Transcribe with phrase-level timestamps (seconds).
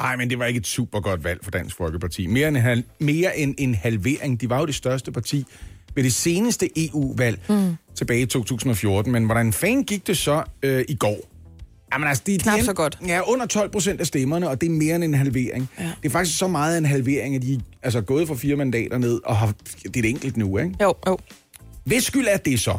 [0.00, 2.26] Nej, men det var ikke et super godt valg for Dansk Folkeparti.
[2.26, 4.40] Mere end, hal- mere end en halvering.
[4.40, 5.46] De var jo det største parti
[5.94, 7.74] ved det seneste EU-valg mm.
[7.94, 9.12] tilbage i 2014.
[9.12, 11.16] Men hvordan fanden gik det så øh, i går?
[11.92, 12.98] Jamen altså, de, Knap de, så godt.
[13.06, 15.70] Ja, under 12 procent af stemmerne, og det er mere end en halvering.
[15.78, 15.84] Ja.
[16.02, 18.98] Det er faktisk så meget en halvering, at de er altså, gået fra fire mandater
[18.98, 20.74] ned, og har, det er et enkelt nu, ikke?
[20.82, 21.18] Jo, jo.
[21.84, 22.78] Hvis skyld er det så?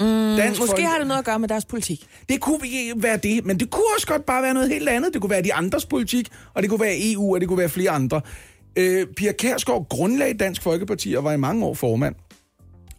[0.00, 2.06] Mm, Dansk Måske Folke- har det noget at gøre med deres politik.
[2.28, 5.12] Det kunne ikke være det, men det kunne også godt bare være noget helt andet.
[5.12, 7.68] Det kunne være de andres politik, og det kunne være EU, og det kunne være
[7.68, 8.20] flere andre.
[8.76, 12.14] Øh, Pia Kærsgaard grundlagde Dansk Folkeparti og var i mange år formand.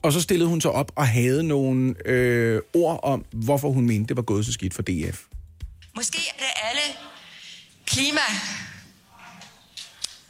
[0.01, 4.07] Og så stillede hun sig op og havde nogle øh, ord om, hvorfor hun mente,
[4.07, 5.21] det var gået så skidt for DF.
[5.95, 6.81] Måske er det alle
[7.85, 8.21] klima...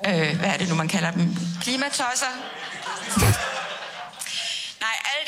[0.07, 1.27] Øh, hvad er det nu, man kalder dem?
[1.61, 2.25] Klimatosser?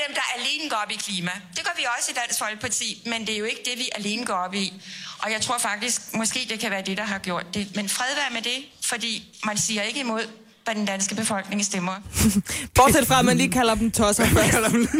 [0.01, 1.31] Alle dem, der alene går op i klima.
[1.55, 4.25] Det gør vi også i Dansk Folkeparti, men det er jo ikke det, vi alene
[4.25, 4.73] går op i.
[5.19, 7.75] Og jeg tror faktisk, måske det kan være det, der har gjort det.
[7.75, 10.21] Men fred være med det, fordi man siger ikke imod,
[10.63, 11.93] hvad den danske befolkning stemmer.
[12.75, 14.95] Bortset fra, at man lige kalder dem tosser først.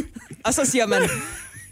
[0.45, 1.09] Og så siger man,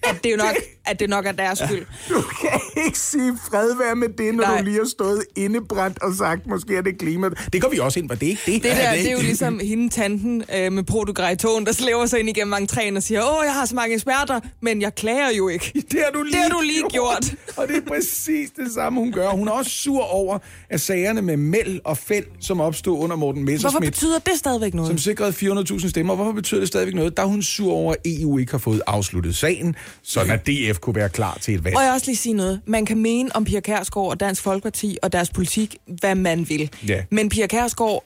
[0.03, 0.55] at det, er nok,
[0.85, 1.85] at det nok er deres skyld.
[2.09, 4.57] Du kan ikke sige fred være med det, når Nej.
[4.57, 7.29] du lige har stået indebrændt og sagt, måske er det klima.
[7.53, 8.15] Det går vi også ind på.
[8.15, 8.53] Det er ikke det.
[8.53, 12.19] Det, der, er det er jo ligesom hende tanten øh, med protograitogen, der slæver sig
[12.19, 15.47] ind igennem entréen og siger, åh, jeg har så mange eksperter, men jeg klager jo
[15.47, 15.71] ikke.
[15.91, 17.33] Det har du lige, har du lige gjort.
[17.57, 19.29] Og det er præcis det samme, hun gør.
[19.29, 20.39] Hun er også sur over,
[20.69, 24.73] at sagerne med Meld og Fæld, som opstod under Morten Hvorfor Messersmith, betyder det stadigvæk
[24.73, 24.89] noget?
[24.89, 26.15] som sikrede 400.000 stemmer.
[26.15, 27.19] Hvorfor betyder det stadigvæk noget?
[27.19, 30.95] Er hun sur over, at EU ikke har fået afsluttet sagen, sådan at DF kunne
[30.95, 31.77] være klar til et valg.
[31.77, 32.61] Og jeg også lige sige noget.
[32.65, 36.69] Man kan mene om Pia Kærsgaard og Dansk Folkeparti og deres politik, hvad man vil.
[36.87, 37.03] Ja.
[37.11, 38.03] Men Pia Kærsgaard,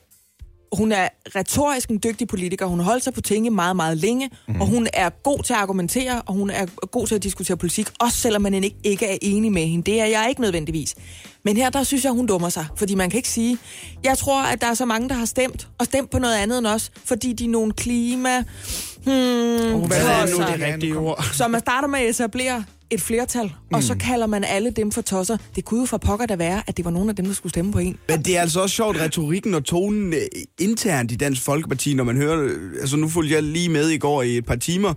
[0.76, 2.66] hun er retorisk en dygtig politiker.
[2.66, 4.60] Hun holdt sig på tinge meget, meget længe, mm.
[4.60, 7.88] og hun er god til at argumentere, og hun er god til at diskutere politik,
[8.00, 9.90] også selvom man ikke, ikke er enig med hende.
[9.90, 10.94] Det er jeg ikke nødvendigvis.
[11.42, 13.58] Men her, der synes jeg, hun dummer sig, fordi man kan ikke sige,
[14.04, 16.58] jeg tror, at der er så mange, der har stemt, og stemt på noget andet
[16.58, 18.44] end os, fordi de er nogle klima...
[19.04, 21.24] Hmm, Hvad er nu det rigtige ord?
[21.32, 25.02] Så man starter med at etablere et flertal, og så kalder man alle dem for
[25.02, 25.36] tosser.
[25.56, 27.50] Det kunne jo for pokker da være, at det var nogle af dem, der skulle
[27.50, 27.96] stemme på en.
[28.08, 30.20] Men det er altså også sjovt, retorikken og tonen øh,
[30.60, 32.40] internt i Dansk Folkeparti, når man hører...
[32.42, 32.50] øh,
[32.80, 34.94] Altså nu fulgte jeg lige med i går i et par timer,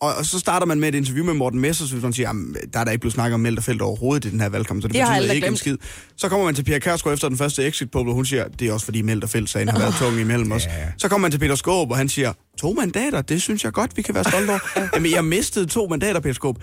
[0.00, 2.56] og, og så starter man med et interview med Morten Messersmith, hvor han siger, jamen,
[2.72, 4.82] der er der ikke blevet snakket om Meld og Felt overhovedet i den her valgkamp,
[4.82, 5.76] så det betyder da ikke en skid.
[6.16, 8.68] Så kommer man til Pia Kærsgaard efter den første exit poll, hvor hun siger, det
[8.68, 10.68] er også fordi Meld og Felt-sagen har været tung imellem os.
[10.98, 13.96] Så kommer man til Peter Skåb, og han siger, to mandater, det synes jeg godt,
[13.96, 14.58] vi kan være stolte over.
[14.94, 16.56] Jamen, jeg mistede to mandater, Peter Skåb.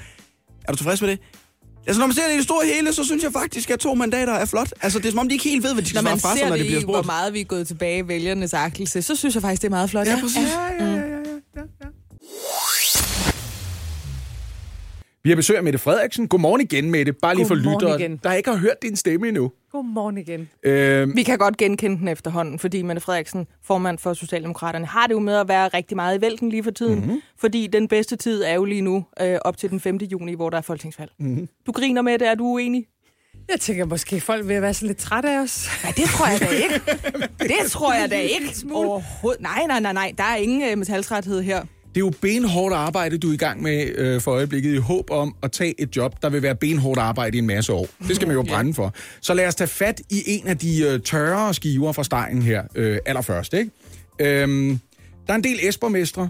[0.68, 1.19] Er du tilfreds med det?
[1.88, 3.94] Altså, når man ser det i det store hele, så synes jeg faktisk, at to
[3.94, 4.74] mandater er flot.
[4.81, 6.31] Altså, det er som om, de ikke helt ved, hvad de Når skal man svare
[6.31, 7.06] fra sig, ser når de det bliver i, hvor spurgt.
[7.06, 9.90] meget vi er gået tilbage i vælgernes agtelse, så synes jeg faktisk, det er meget
[9.90, 10.07] flot.
[10.07, 10.50] Ja, præcis.
[15.24, 16.28] Vi har besøg af Mette Frederiksen.
[16.28, 17.14] Godmorgen igen, Mette.
[17.14, 18.20] Bare lige for Godmorgen lytteren, igen.
[18.24, 19.52] der ikke har hørt din stemme endnu.
[19.72, 20.50] Godmorgen igen.
[20.64, 25.14] Øh, Vi kan godt genkende den efterhånden, fordi Mette Frederiksen, formand for Socialdemokraterne, har det
[25.14, 26.96] jo med at være rigtig meget i vælten lige for tiden.
[26.96, 27.04] Mhm.
[27.06, 27.22] Mm-hmm.
[27.40, 29.98] Fordi den bedste tid er jo lige nu, øh, op til den 5.
[29.98, 31.12] juni, hvor der er folketingsvalg.
[31.20, 31.30] Mhm.
[31.30, 31.48] Mm-hmm.
[31.66, 32.86] Du griner med det, er du uenig?
[33.50, 35.70] Jeg tænker måske, folk vil være så lidt trætte af os.
[35.84, 36.82] Nej, det tror jeg da ikke.
[37.64, 38.46] Det tror jeg da ikke.
[38.72, 39.42] Overhovedet.
[39.42, 40.14] Nej, nej, nej, nej.
[40.18, 41.62] Der er ingen øh, metaltræthed her.
[41.96, 45.12] Det er jo benhårdt arbejde, du er i gang med øh, for øjeblikket, i håb
[45.12, 47.88] om at tage et job, der vil være benhårdt arbejde i en masse år.
[48.08, 48.94] Det skal man jo brænde for.
[49.22, 52.64] Så lad os tage fat i en af de øh, tørre skiver fra stegen her
[52.76, 53.54] øh, allerførst.
[53.54, 53.72] Ikke?
[54.20, 54.80] Øhm,
[55.28, 56.30] der er en del esbermestre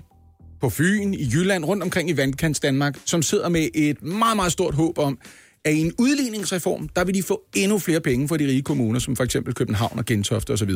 [0.62, 4.51] på Fyn, i Jylland, rundt omkring i Vandkants Danmark, som sidder med et meget, meget
[4.51, 5.18] stort håb om,
[5.66, 9.00] at i en udligningsreform, der vil de få endnu flere penge fra de rige kommuner,
[9.00, 10.71] som for eksempel København og Gentofte osv.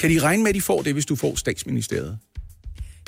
[0.00, 2.18] Kan de regne med, at de får det, hvis du får statsministeriet?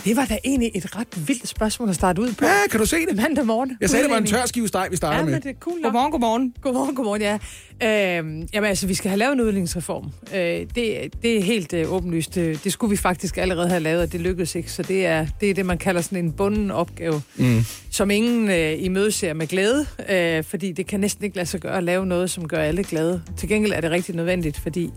[0.04, 2.44] Det var da egentlig et ret vildt spørgsmål at starte ud på.
[2.44, 3.16] Ja, kan du se det?
[3.16, 3.76] Mandag morgen.
[3.80, 5.32] Jeg sagde, det var en tør skive steg, vi starter Ja, med.
[5.32, 5.92] men det er cool nok.
[5.92, 6.54] Godmorgen, godmorgen.
[6.62, 8.18] Godmorgen, godmorgen, ja.
[8.18, 10.10] Øhm, jamen altså, vi skal have lavet en udligningsreform.
[10.34, 12.34] Øh, det, det er helt øh, åbenlyst.
[12.34, 14.72] Det, det skulle vi faktisk allerede have lavet, og det lykkedes ikke.
[14.72, 17.64] Så det er det, er det man kalder sådan en bunden opgave, mm.
[17.90, 21.76] som ingen øh, imødeser med glæde, øh, fordi det kan næsten ikke lade sig gøre
[21.76, 23.22] at lave noget, som gør alle glade.
[23.36, 24.90] Til gengæld er det rigtig nødvendigt, fordi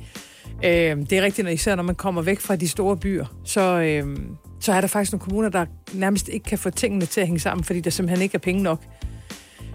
[0.66, 3.62] øh, det er rigtigt, når især når man kommer væk fra de store byer, så,
[3.62, 4.18] øh,
[4.60, 7.40] så er der faktisk nogle kommuner, der nærmest ikke kan få tingene til at hænge
[7.40, 8.82] sammen, fordi der simpelthen ikke er penge nok.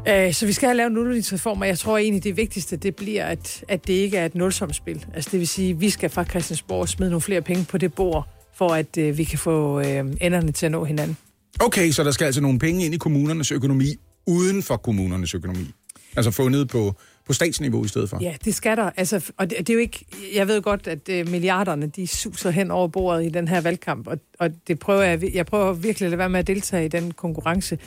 [0.09, 2.97] Øh, Så vi skal have lavet en udligningsreform, og jeg tror egentlig, det vigtigste, det
[2.97, 5.07] bliver, at, at det ikke er et nulsomspil.
[5.15, 7.95] Altså det vil sige, at vi skal fra Christiansborg smide nogle flere penge på det
[7.95, 11.17] bord, for at øh, vi kan få øh, enderne til at nå hinanden.
[11.61, 13.97] Okay, så der skal altså nogle penge ind i kommunernes økonomi,
[14.27, 15.71] uden for kommunernes økonomi.
[16.17, 16.95] Altså fundet på,
[17.27, 18.19] på statsniveau i stedet for.
[18.21, 18.91] Ja, det skal der.
[18.97, 20.05] Altså, og det, det er jo ikke...
[20.35, 24.07] Jeg ved godt, at øh, milliarderne, de suser hen over bordet i den her valgkamp,
[24.07, 25.35] og, og det prøver jeg...
[25.35, 27.79] Jeg prøver virkelig at lade være med at deltage i den konkurrence.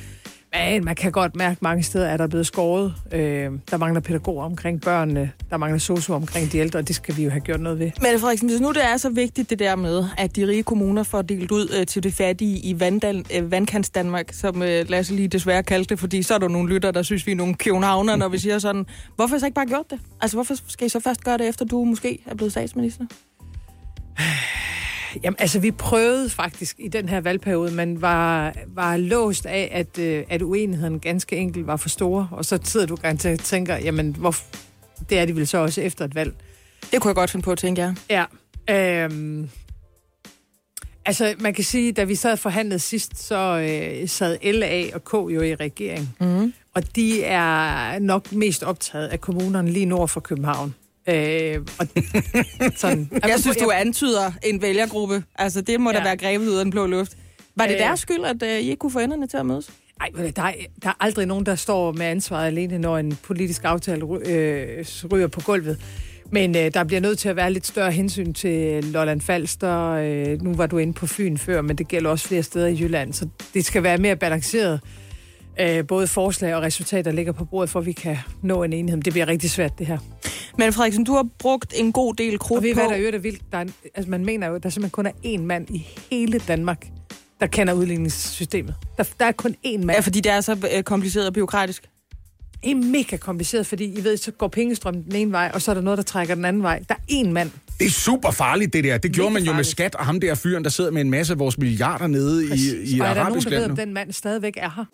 [0.54, 2.94] Men man kan godt mærke, at mange steder er der blevet skåret.
[3.12, 7.18] Øh, der mangler pædagoger omkring børnene, der mangler sosu omkring de ældre, og det skal
[7.18, 7.92] vi jo have gjort noget ved.
[8.02, 11.04] Mette Frederiksen, hvis nu det er så vigtigt det der med, at de rige kommuner
[11.04, 15.12] får delt ud øh, til det fattige i vanddal, øh, vandkants Danmark, som øh, os
[15.12, 17.54] lige desværre kalde det, fordi så er der nogle lytter, der synes, vi er nogle
[17.54, 18.86] københavner, når vi siger sådan,
[19.16, 20.00] hvorfor så ikke bare gjort det?
[20.22, 23.06] Altså, hvorfor skal I så først gøre det, efter du måske er blevet statsminister?
[25.24, 30.00] Jamen, altså, vi prøvede faktisk i den her valgperiode, men var, var låst af, at,
[30.00, 32.28] øh, at uenigheden ganske enkelt var for store.
[32.32, 34.36] Og så sidder du garanteret og tænker, jamen, hvor,
[35.10, 36.34] det er de vel så også efter et valg.
[36.92, 38.26] Det kunne jeg godt finde på, tænker jeg.
[38.70, 39.06] Ja.
[39.06, 39.50] Øhm,
[41.06, 45.14] altså, man kan sige, da vi sad forhandlet sidst, så øh, sad LA og K
[45.14, 46.16] jo i regering.
[46.20, 46.54] Mm.
[46.76, 50.76] Og de er nok mest optaget af kommunerne lige nord for København.
[51.10, 51.88] Øh, og
[52.76, 53.10] sådan.
[53.28, 55.24] Jeg synes, du antyder en vælgergruppe.
[55.36, 55.98] Altså, det må ja.
[55.98, 57.12] da være grebet ud af den blå luft.
[57.56, 57.80] Var det Øh.
[57.80, 59.70] deres skyld, at øh, I ikke kunne få enderne til at mødes?
[60.02, 60.54] Ej, ved du, der, er,
[60.84, 65.28] der er aldrig nogen, der står med ansvaret alene, når en politisk aftale øh, ryger
[65.28, 65.80] på gulvet.
[66.32, 69.90] Men øh, der bliver nødt til at være lidt større hensyn til Lolland Falster.
[69.90, 72.78] Øh, nu var du inde på Fyn før, men det gælder også flere steder i
[72.82, 73.14] Jylland.
[73.14, 74.80] Så det skal være mere balanceret.
[75.60, 79.02] Øh, både forslag og resultater ligger på bordet, for at vi kan nå en enhed.
[79.02, 79.98] Det bliver rigtig svært, det her.
[80.58, 82.80] Men Frederiksen, du har brugt en god del krudt Og ved på...
[82.80, 83.42] hvad, der er vildt?
[83.52, 85.88] Der er, en- altså, man mener jo, at der simpelthen kun er én mand i
[86.12, 86.88] hele Danmark,
[87.40, 88.76] der kender udligningssystemet.
[88.98, 89.92] Der, der er kun én mand.
[89.92, 91.90] Ja, fordi det er så øh, kompliceret og byråkratisk.
[92.64, 95.72] Det er mega kompliceret, fordi I ved, så går pengestrømmen den ene vej, og så
[95.72, 96.84] er der noget, der trækker den anden vej.
[96.90, 97.52] Der er én mand.
[97.80, 98.98] Det er super farligt, det der.
[98.98, 99.68] Det gjorde Mega man jo med farligt.
[99.68, 102.50] skat og ham der fyren, der sidder med en masse af vores milliarder nede i,
[102.96, 104.86] i og er der nogen, arabisk der ved, om den mand stadigvæk er her?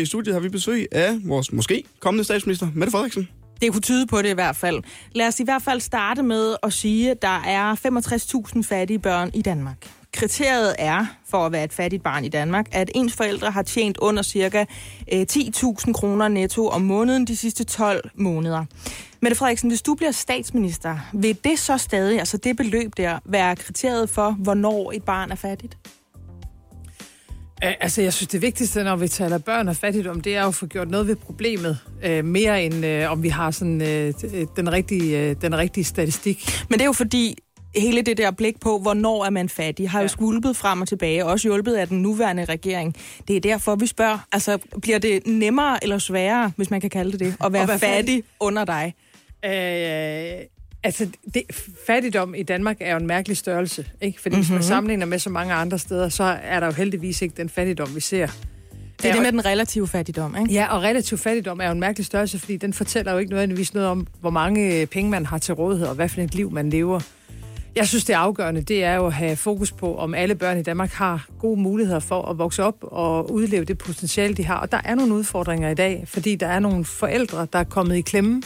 [0.00, 3.28] I studiet har vi besøg af vores måske kommende statsminister, Mette Frederiksen.
[3.60, 4.82] Det kunne tyde på det i hvert fald.
[5.12, 7.74] Lad os i hvert fald starte med at sige, at der er
[8.56, 9.76] 65.000 fattige børn i Danmark.
[10.14, 13.98] Kriteriet er, for at være et fattigt barn i Danmark, at ens forældre har tjent
[13.98, 14.64] under cirka
[15.12, 18.64] øh, 10.000 kroner netto om måneden de sidste 12 måneder.
[19.20, 23.56] Mette Frederiksen, hvis du bliver statsminister, vil det så stadig, altså det beløb der, være
[23.56, 25.78] kriteriet for, hvornår et barn er fattigt?
[27.62, 30.54] Altså, jeg synes, det vigtigste, når vi taler børn og fattigdom, det er jo at
[30.54, 31.78] få gjort noget ved problemet.
[32.06, 36.64] Uh, mere end uh, om vi har sådan, uh, den, rigtige, uh, den rigtige statistik.
[36.68, 37.38] Men det er jo fordi,
[37.76, 40.08] hele det der blik på, hvornår er man fattig, har jo Ja.
[40.08, 42.96] skvulpet frem og tilbage, også hjulpet af den nuværende regering.
[43.28, 47.12] Det er derfor, vi spørger, altså bliver det nemmere eller sværere, hvis man kan kalde
[47.12, 48.24] det det, at være, At være fattig, fattig?
[48.40, 48.94] under dig?
[49.44, 50.46] Øh,
[50.82, 51.42] altså, det,
[51.86, 54.20] fattigdom i Danmark er jo en mærkelig størrelse, ikke?
[54.20, 54.42] Fordi mm-hmm.
[54.46, 57.48] hvis man sammenligner med så mange andre steder, så er der jo heldigvis ikke den
[57.48, 58.26] fattigdom, vi ser.
[59.02, 60.52] Det er det med den relative fattigdom, ikke?
[60.54, 63.74] Ja, og relativ fattigdom er jo en mærkelig størrelse, fordi den fortæller jo ikke nødvendigvis
[63.74, 66.70] noget om, hvor mange penge man har til rådighed, og hvad for et liv man
[66.70, 67.00] lever.
[67.76, 70.62] Jeg synes, det afgørende, det er jo at have fokus på, om alle børn i
[70.62, 74.56] Danmark har gode muligheder for at vokse op og udleve det potentiale, de har.
[74.56, 77.96] Og der er nogle udfordringer i dag, fordi der er nogle forældre, der er kommet
[77.96, 78.42] i klemme,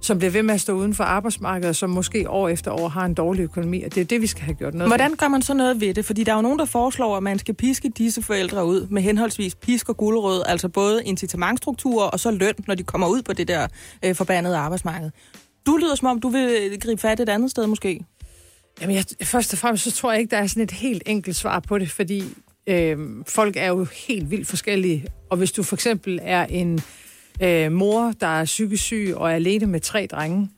[0.00, 2.88] som bliver ved med at stå uden for arbejdsmarkedet, og som måske år efter år
[2.88, 4.96] har en dårlig økonomi, og det er det, vi skal have gjort noget ved.
[4.96, 6.04] Hvordan gør man så noget ved det?
[6.04, 9.02] Fordi der er jo nogen, der foreslår, at man skal piske disse forældre ud med
[9.02, 13.32] henholdsvis pisk og guldrød, altså både incitamentstrukturer og så løn, når de kommer ud på
[13.32, 13.66] det der
[14.04, 15.10] øh, forbandede arbejdsmarked.
[15.66, 18.04] Du lyder som om, du vil gribe fat et andet sted måske.
[18.80, 21.36] Jamen, jeg, først og fremmest, så tror jeg ikke, der er sådan et helt enkelt
[21.36, 22.22] svar på det, fordi
[22.66, 25.06] øh, folk er jo helt vildt forskellige.
[25.30, 26.80] Og hvis du for eksempel er en
[27.42, 30.50] øh, mor, der er psykisk syg og er alene med tre drenge,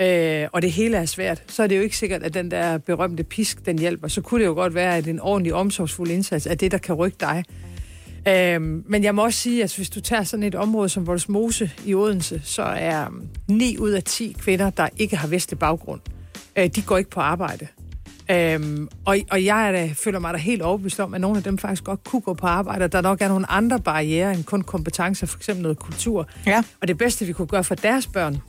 [0.00, 2.78] øh, og det hele er svært, så er det jo ikke sikkert, at den der
[2.78, 4.08] berømte pisk, den hjælper.
[4.08, 6.94] Så kunne det jo godt være, at en ordentlig omsorgsfuld indsats er det, der kan
[6.94, 7.44] rykke dig.
[8.28, 11.70] Øh, men jeg må også sige, at hvis du tager sådan et område som Voldsmose
[11.86, 13.06] i Odense, så er
[13.48, 16.00] 9 ud af 10 kvinder, der ikke har vestlig baggrund,
[16.56, 17.66] øh, de går ikke på arbejde.
[18.30, 21.42] Øhm, og, og jeg er da, føler mig da helt overbevist om, at nogle af
[21.42, 24.44] dem faktisk godt kunne gå på arbejde, og der nok er nogle andre barriere end
[24.44, 26.28] kun kompetencer, for eksempel noget kultur.
[26.46, 26.62] Ja.
[26.80, 28.40] Og det bedste, vi kunne gøre for deres børn,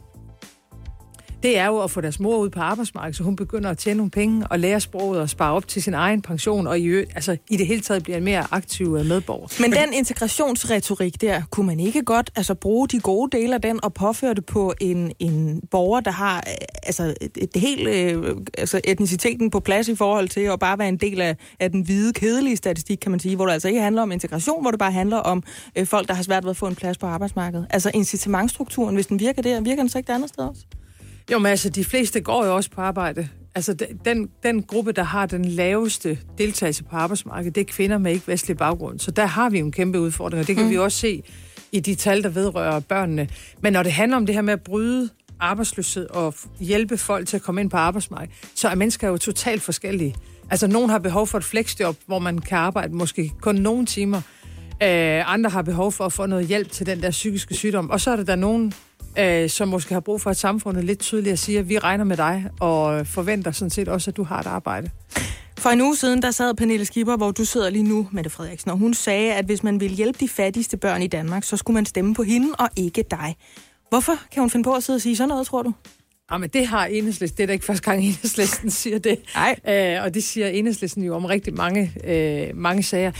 [1.43, 3.97] det er jo at få deres mor ud på arbejdsmarkedet, så hun begynder at tjene
[3.97, 7.37] nogle penge og lære sproget og spare op til sin egen pension, og i, altså,
[7.49, 9.61] i det hele taget bliver en mere aktiv øh, medborger.
[9.61, 13.83] Men den integrationsretorik der, kunne man ikke godt altså, bruge de gode dele af den
[13.83, 16.53] og påføre det på en, en borger, der har øh,
[16.83, 17.13] altså,
[17.53, 21.21] det helt, øh, altså, etniciteten på plads i forhold til at bare være en del
[21.21, 24.11] af, af den hvide, kedelige statistik, kan man sige, hvor det altså ikke handler om
[24.11, 25.43] integration, hvor det bare handler om
[25.75, 27.67] øh, folk, der har svært ved at få en plads på arbejdsmarkedet.
[27.69, 30.65] Altså incitamentstrukturen, hvis den virker der, virker den så ikke det andet sted også?
[31.31, 33.29] Jo, men altså, de fleste går jo også på arbejde.
[33.55, 37.97] Altså, de- den, den gruppe, der har den laveste deltagelse på arbejdsmarkedet, det er kvinder
[37.97, 38.99] med ikke-vestlig baggrund.
[38.99, 40.71] Så der har vi jo en kæmpe udfordring, og det kan mm.
[40.71, 41.23] vi også se
[41.71, 43.29] i de tal, der vedrører børnene.
[43.61, 47.35] Men når det handler om det her med at bryde arbejdsløshed og hjælpe folk til
[47.37, 50.15] at komme ind på arbejdsmarkedet, så er mennesker jo totalt forskellige.
[50.49, 54.21] Altså, nogen har behov for et flexjob, hvor man kan arbejde måske kun nogle timer.
[54.83, 57.89] Øh, andre har behov for at få noget hjælp til den der psykiske sygdom.
[57.89, 58.73] Og så er der der nogen,
[59.19, 62.17] øh, som måske har brug for, at samfundet lidt tydeligere siger, at vi regner med
[62.17, 64.89] dig, og forventer sådan set også, at du har et arbejde.
[65.59, 68.71] For en uge siden, der sad Pernille Skipper, hvor du sidder lige nu, Mette Frederiksen,
[68.71, 71.75] og hun sagde, at hvis man ville hjælpe de fattigste børn i Danmark, så skulle
[71.75, 73.35] man stemme på hende og ikke dig.
[73.89, 75.73] Hvorfor kan hun finde på at sidde og sige sådan noget, tror du?
[76.31, 77.37] Ja, men det har enhedslisten.
[77.37, 79.19] Det er da ikke første gang, enhedslisten siger det.
[79.35, 79.59] Nej.
[79.67, 83.11] Øh, og det siger enhedslisten jo om rigtig mange, øh, mange sager.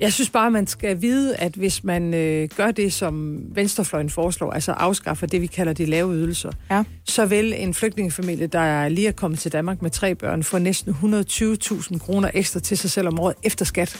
[0.00, 4.50] Jeg synes bare, man skal vide, at hvis man øh, gør det, som Venstrefløjen foreslår,
[4.50, 6.84] altså afskaffer det, vi kalder de lave ydelser, Ja.
[7.04, 10.92] så vil en flygtningefamilie, der lige er kommet til Danmark med tre børn, få næsten
[11.02, 13.98] 120.000 kroner ekstra til sig selv om året efter skat.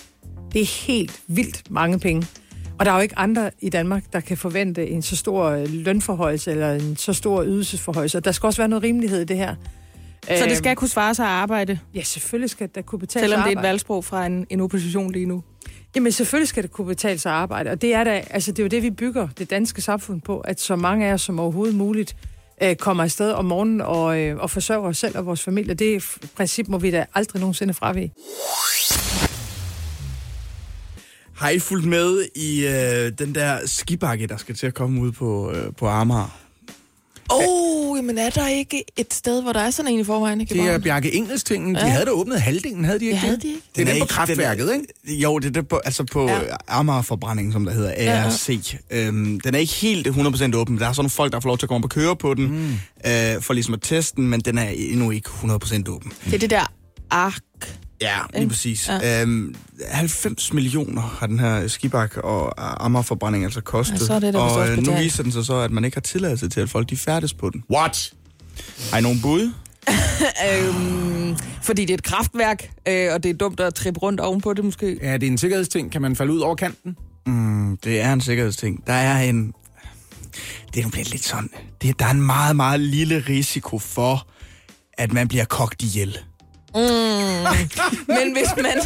[0.52, 2.26] Det er helt vildt mange penge.
[2.78, 5.66] Og der er jo ikke andre i Danmark, der kan forvente en så stor øh,
[5.72, 8.20] lønforhøjelse eller en så stor ydelsesforhøjelse.
[8.20, 9.54] Der skal også være noget rimelighed i det her.
[10.24, 13.22] Så det Øhm, skal kunne svare sig at arbejde, Ja, selvfølgelig skal det kunne betale
[13.26, 15.42] selvom det er et valgsprog fra en, en opposition lige nu.
[15.96, 18.58] Jamen selvfølgelig skal det kunne betale sig at arbejde, og det er, da, altså, det
[18.58, 21.40] er jo det, vi bygger det danske samfund på, at så mange af os som
[21.40, 22.16] overhovedet muligt
[22.62, 25.74] øh, kommer afsted om morgenen og, øh, og forsørger os selv og vores familie.
[25.74, 28.12] Det princip må vi da aldrig nogensinde fravige.
[31.36, 35.12] Har I fulgt med i øh, den der skibakke, der skal til at komme ud
[35.12, 36.43] på, øh, på Amager?
[37.30, 37.38] Åh,
[37.90, 40.40] oh, jamen er der ikke et sted, hvor der er sådan en i forvejen?
[40.40, 40.54] Ikke?
[40.54, 41.74] Det er Bjarke Engels tingen.
[41.74, 41.86] De Ja.
[41.86, 43.42] havde da åbnet halvdelen, havde de ikke Ja, havde det?
[43.42, 43.60] de ikke?
[43.76, 45.20] Det er den, er på ikke- kraftværket, den er, ikke?
[45.22, 46.34] Jo, det er det på, altså på Ja.
[46.42, 46.56] ja.
[46.68, 48.24] Amagerforbrændingen, som der hedder, ja.
[48.24, 48.74] ARC.
[48.90, 50.78] Øhm, den er ikke helt 100% åben.
[50.78, 52.34] Der er sådan nogle folk, der får lov til at komme op og køre på
[52.34, 52.72] den, mm.
[53.06, 56.12] øh, for ligesom at teste den, men den er endnu ikke 100% åben.
[56.24, 56.72] Det er det der
[57.10, 57.78] ark.
[58.04, 58.88] Ja, lige præcis.
[58.88, 58.98] Ja.
[59.02, 59.22] Ja.
[59.22, 59.54] Øhm,
[59.90, 62.52] 90 millioner har den her skibak og
[62.84, 64.00] Amagerforbrænding altså kostet.
[64.00, 65.96] Ja, så er det vist og øh, nu viser den sig så, at man ikke
[65.96, 67.64] har tilladelse til, at folk de færdes på den.
[67.70, 68.12] What?
[68.90, 69.52] Har I nogen bud?
[70.52, 74.54] øhm, fordi det er et kraftværk, øh, og det er dumt at trippe rundt ovenpå
[74.54, 74.98] det måske.
[75.02, 75.92] Er det en sikkerhedsting?
[75.92, 76.96] Kan man falde ud over kanten?
[77.26, 78.86] Mm, det er en sikkerhedsting.
[78.86, 79.52] Der er en...
[80.74, 81.50] Det er nu blevet lidt sådan...
[81.82, 84.26] Det, der er en meget, meget lille risiko for,
[84.98, 86.18] at man bliver kogt ihjel.
[88.08, 88.80] Men hvis man,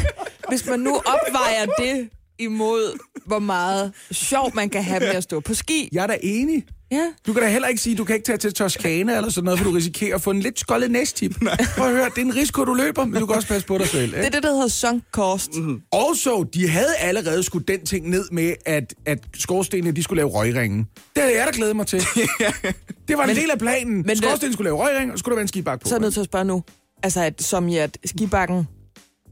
[0.49, 5.40] hvis man nu opvejer det imod, hvor meget sjov man kan have med at stå
[5.40, 5.88] på ski.
[5.92, 6.64] Jeg er da enig.
[6.90, 7.07] Ja.
[7.26, 9.59] Du kan da heller ikke sige, du kan ikke tage til Toskana eller sådan noget,
[9.61, 11.35] for du risikerer at få en lidt skoldet næstip.
[11.76, 13.78] Prøv at høre, det er en risiko, du løber, men du kan også passe på
[13.78, 14.11] dig selv.
[14.12, 14.35] Det er Ikke?
[14.37, 15.54] det, der hedder sunk cost.
[15.57, 15.80] Mm-hmm.
[15.92, 20.28] Also, de havde allerede skudt den ting ned med, at, at skorstenene de skulle lave
[20.30, 20.87] røgringen.
[21.14, 22.00] Det havde jeg da glædet mig til.
[23.09, 23.95] det var en Men- del af planen.
[23.97, 25.88] men det- skorstenene skulle lave røgring, og så skulle der være en skibak på.
[25.88, 26.62] Så er jeg nødt til at spørge nu.
[27.02, 28.69] Altså, at, som i at skibakken,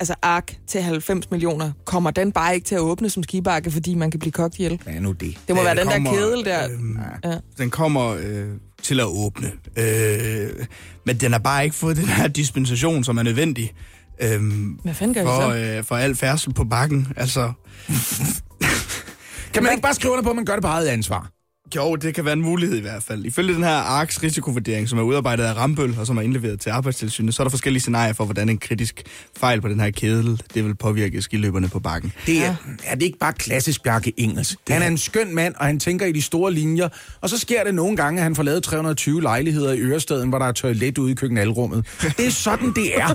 [0.01, 3.95] altså ark til 90 millioner, kommer den bare ikke til at åbne som skibakke, fordi
[3.95, 4.81] man kan blive kogt ihjel?
[4.85, 5.39] Hvad er nu det?
[5.49, 6.69] Det må Ja, være den kommer, der kedel der.
[6.73, 7.37] øhm, ja.
[7.59, 8.49] Den kommer øh,
[8.83, 9.53] til at åbne.
[9.77, 10.67] Øh,
[11.07, 13.73] men den har bare ikke fået den her dispensation, som er nødvendig.
[14.21, 15.57] Øhm, Hvad fanden gør vi for, så?
[15.57, 17.09] øh, for al færdsel på bakken.
[17.17, 17.53] Altså,
[19.55, 21.31] Kan man ikke bare skrive under på, at man gør det på eget ansvar?
[21.77, 23.25] Jo, det kan være en mulighed i hvert fald.
[23.25, 26.71] Ifølge den her ARKs risikovurdering, som er udarbejdet af Rambøl, og som er indleveret til
[26.71, 29.03] Arbejdstilsynet, så er der forskellige scenarier for, hvordan en kritisk
[29.37, 32.13] fejl på den her kedel, det vil påvirke skiløberne på bakken.
[32.27, 32.55] Det er,
[32.85, 34.57] er det ikke bare klassisk Bjarke Engels?
[34.69, 36.89] Han er en skøn mand, og han tænker i de store linjer.
[37.21, 40.39] Og så sker det nogle gange, at han får lavet 320 lejligheder i Ørestaden, hvor
[40.39, 41.87] der er toilet ude i køkkenalrummet.
[42.17, 43.15] Det er sådan, det er.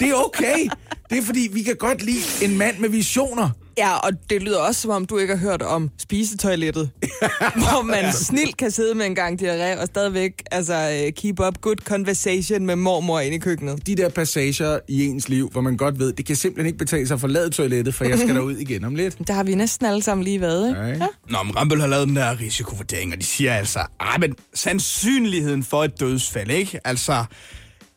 [0.00, 0.68] Det er okay.
[1.10, 3.50] Det er fordi, vi kan godt lide en mand med visioner.
[3.78, 6.90] Ja, og det lyder også, som om du ikke har hørt om spisetoilettet,
[7.62, 11.60] hvor man snilt kan sidde med en gang diarré og stadigvæk altså, øh, keep up
[11.60, 13.86] good conversation med mormor inde i køkkenet.
[13.86, 17.06] De der passager i ens liv, hvor man godt ved, det kan simpelthen ikke betale
[17.06, 19.18] sig at forlade toilettet, for jeg skal derud igen om lidt.
[19.28, 20.80] Der har vi næsten alle sammen lige været, ikke?
[20.80, 21.06] Ja?
[21.28, 25.62] Nå, men Rambøl har lavet den der risikovurdering, og de siger altså, ah, men sandsynligheden
[25.64, 26.80] for et dødsfald, ikke?
[26.84, 27.24] Altså,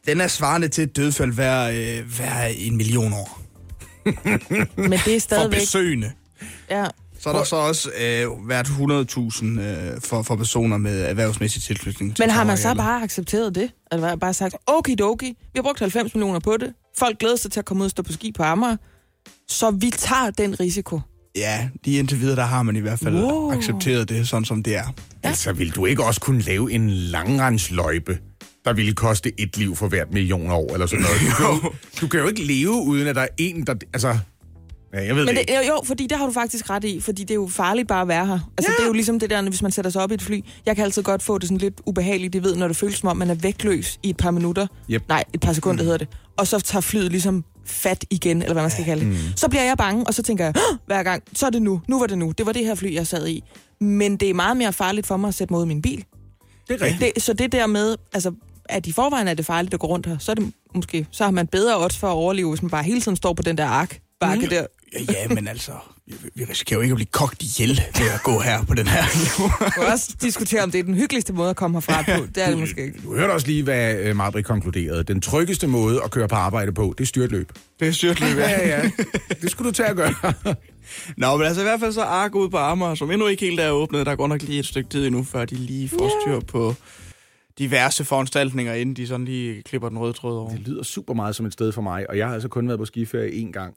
[0.08, 3.44] den er svarende til et dødsfald hver, øh, hver en million år.
[4.75, 5.59] Men det er For stadigvæk...
[5.59, 6.12] besøgende.
[6.69, 6.85] Ja.
[7.19, 12.15] Så er der så også øh, været 100.000 øh, for, for personer med erhvervsmæssig tilknytning
[12.15, 13.71] til Men har man så bare accepteret det?
[13.91, 16.74] Eller bare sagt, okidoki, vi har brugt 90 millioner på det.
[16.97, 18.77] Folk glæder sig til at komme ud og stå på ski på Amager.
[19.47, 21.00] Så vi tager den risiko.
[21.35, 23.51] Ja, lige indtil videre, der har man i hvert fald Wow.
[23.51, 24.93] accepteret det, sådan som det er.
[25.24, 25.27] Ja.
[25.29, 28.17] Altså, vil du ikke også kunne lave en langrendsløjpe,
[28.65, 31.19] der ville koste et liv for hvert million år, eller sådan noget?
[31.22, 33.75] Du kan, jo, du kan jo ikke leve, uden at der er en, der...
[33.93, 34.17] Altså,
[34.93, 35.67] Ja, jeg ved Men det det, ikke.
[35.69, 38.07] jo, fordi det har du faktisk ret i, fordi det er jo farligt bare at
[38.07, 38.39] være her.
[38.57, 38.75] Altså, ja.
[38.77, 40.41] det er jo ligesom det der, hvis man sætter sig op i et fly.
[40.65, 43.10] Jeg kan altid godt få det sådan lidt ubehageligt, det ved, når det føles som
[43.10, 44.67] om, man er vægtløs i et par minutter.
[44.91, 45.03] Yep.
[45.10, 45.86] Nej, et par sekunder mm.
[45.86, 46.07] hedder det.
[46.38, 49.10] Og så tager flyet ligesom fat igen, eller hvad man skal kalde det.
[49.12, 49.17] Mm.
[49.36, 51.81] Så bliver jeg bange, og så tænker jeg, "Åh, hver gang, så er det nu.
[51.88, 52.31] Nu var det nu.
[52.38, 53.43] Det var det her fly, jeg sad i.
[53.81, 56.05] Men det er meget mere farligt for mig at sætte i min bil.
[56.67, 57.15] Det er rigtigt.
[57.15, 58.31] Det, så det der med, altså,
[58.69, 61.24] at i forvejen er det farligt at gå rundt her, så er det måske, så
[61.24, 63.57] har man bedre odds for at overleve, hvis man bare hele tiden står på den
[63.57, 64.50] der ark bakke mm.
[64.50, 64.65] der.
[64.93, 65.72] Ja, ja, men altså,
[66.07, 68.88] vi, vi risikerer jo ikke at blive kogt ihjel ved at gå her på den
[68.88, 69.03] her.
[69.65, 72.25] Vi kan også diskutere, om det er den hyggeligste måde at komme herfra på.
[72.36, 73.00] Det er det måske ikke.
[73.03, 75.03] Du hørte også lige, hvad øh, Marbrik konkluderede.
[75.03, 77.51] Den tryggeste måde at køre på arbejde på, det er styrtløb.
[77.79, 78.89] det er styrtløb, Ja, ja.
[79.41, 80.13] Det skulle du tage at gøre.
[81.17, 83.60] Nå, men altså i hvert fald så Ark ude på Amager, som endnu ikke helt
[83.60, 84.05] er åbnet.
[84.05, 86.75] Der er godt nok lige et stykke tid endnu, før de lige får styr på
[87.59, 90.50] diverse foranstaltninger, inden de sådan lige klipper den røde tråd over.
[90.50, 92.79] Det lyder super meget som et sted for mig, og jeg har altså kun været
[92.79, 93.75] på skiferie én gang.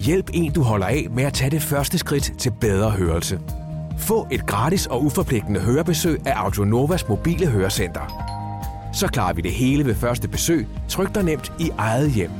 [0.00, 3.40] Hjælp en, du holder af med at tage det første skridt til bedre hørelse.
[3.98, 8.24] Få et gratis og uforpligtende hørebesøg af Audionovas mobile hørecenter.
[8.94, 12.30] Så klarer vi det hele ved første besøg, tryk dig nemt i eget hjem.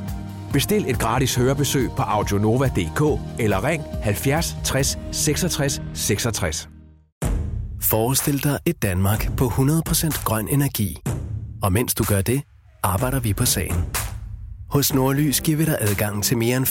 [0.52, 6.68] Bestil et gratis hørebesøg på audionova.dk eller ring 70 60 66 66.
[7.82, 10.96] Forestil dig et Danmark på 100% grøn energi.
[11.62, 12.42] Og mens du gør det,
[12.82, 13.84] arbejder vi på sagen.
[14.70, 16.66] Hos Nordlys giver vi dig adgang til mere end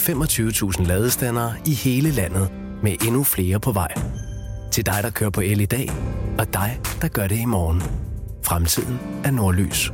[0.78, 2.50] 25.000 ladestandere i hele landet,
[2.82, 3.94] med endnu flere på vej.
[4.72, 5.90] Til dig, der kører på el i dag,
[6.38, 7.82] og dig, der gør det i morgen.
[8.44, 9.92] Fremtiden er Nordlys.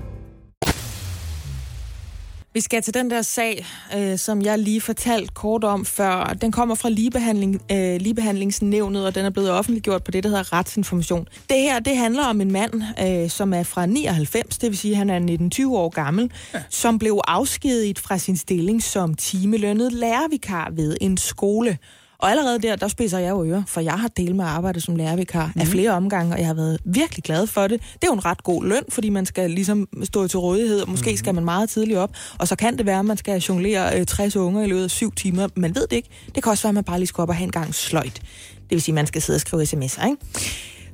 [2.55, 6.37] Vi skal til den der sag, øh, som jeg lige fortalte kort om før.
[6.41, 10.53] Den kommer fra ligebehandling, øh, ligebehandlingsnævnet, og den er blevet offentliggjort på det, der hedder
[10.53, 11.29] retsinformation.
[11.51, 14.95] Det her, det handler om en mand, øh, som er fra 99, det vil sige,
[14.95, 16.63] han er 19-20 år gammel, ja.
[16.71, 21.79] som blev afskediget fra sin stilling som timelønnet lærervikar ved en skole.
[22.25, 24.97] Og allerede der, der spidser jeg jo ører, for jeg har delt med arbejde som
[24.97, 25.61] lærervikar mm.
[25.61, 27.81] af flere omgange, og jeg har været virkelig glad for det.
[27.81, 30.90] Det er jo en ret god løn, fordi man skal ligesom stå til rådighed, og
[30.90, 31.16] måske mm.
[31.16, 34.07] skal man meget tidligt op, og så kan det være, at man skal jonglere øh,
[34.07, 35.49] 60 unger i løbet af syv timer.
[35.57, 36.09] Man ved det ikke.
[36.35, 38.22] Det kan også være, at man bare lige skal op og have en gang sløjt.
[38.55, 40.16] Det vil sige, at man skal sidde og skrive sms'er, ikke?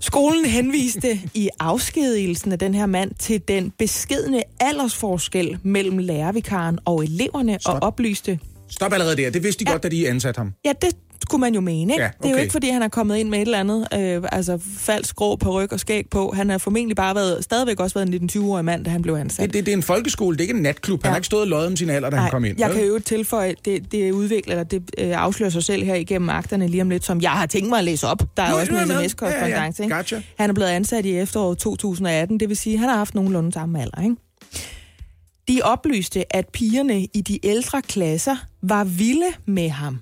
[0.00, 7.05] Skolen henviste i afskedigelsen af den her mand til den beskedne aldersforskel mellem lærervikaren og
[7.05, 7.74] eleverne, Stop.
[7.74, 8.38] og oplyste,
[8.70, 9.31] Stop allerede der.
[9.31, 9.74] Det vidste de ja.
[9.74, 10.52] godt, da de ansatte ham.
[10.64, 12.02] Ja, det skulle man jo mene, ikke?
[12.04, 12.42] Ja, Det er jo okay.
[12.42, 15.50] ikke, fordi han er kommet ind med et eller andet, øh, altså falsk grå på
[15.61, 16.33] ryg og skæg på.
[16.37, 19.46] Han har formentlig bare været, stadigvæk også været en 19-20-årig mand, da han blev ansat.
[19.46, 21.02] Det, det, det er en folkeskole, det er ikke en natklub.
[21.02, 21.11] Han Ja.
[21.11, 22.59] har ikke stået og løjet om sin alder, da han kom ind.
[22.59, 22.76] jeg vel?
[22.76, 26.68] kan jo tilføje, det, det udvikler, eller det øh, afslører sig selv her igennem akterne
[26.68, 28.22] lige om lidt, som jeg har tænkt mig at læse op.
[28.37, 29.85] Der er Nå, også en sms-korrespondance, Ja, ja.
[29.85, 29.96] ikke?
[29.96, 30.20] Gotcha.
[30.38, 33.52] Han er blevet ansat i efteråret 2018, det vil sige, at han har haft nogenlunde
[33.52, 34.16] samme alder, ikke?
[35.48, 39.98] De oplyste, at pigerne i de ældre klasser var vilde med ham.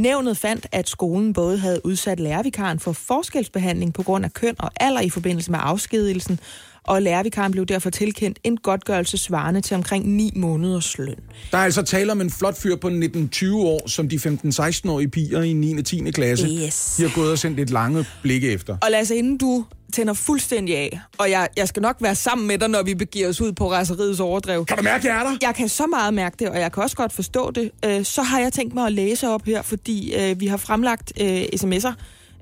[0.00, 4.70] Nævnet fandt, at skolen både havde udsat lærervikaren for forskelsbehandling på grund af køn og
[4.80, 6.40] alder i forbindelse med afskedigelsen,
[6.82, 11.16] og lærervikaren blev derfor tilkendt en godtgørelse svarende til omkring 9 måneders løn.
[11.50, 15.42] Der er altså tale om en flot fyr på 19-20 år, som de 15-16-årige piger
[15.42, 15.78] i 9.
[15.78, 16.10] og 10.
[16.10, 16.94] klasse Yes.
[16.96, 18.76] de har gået og sendt lidt lange blikke efter.
[18.82, 22.46] Og lad os inden du tænder fuldstændig af, og jeg, jeg skal nok være sammen
[22.46, 24.64] med dig, når vi begiver os ud på raseriets overdrev.
[24.64, 25.36] Kan du mærke, jeg er der?
[25.42, 27.70] Jeg kan så meget mærke det, og jeg kan også godt forstå det.
[27.84, 31.12] Øh, så har jeg tænkt mig at læse op her, fordi øh, vi har fremlagt
[31.20, 31.92] øh, sms'er,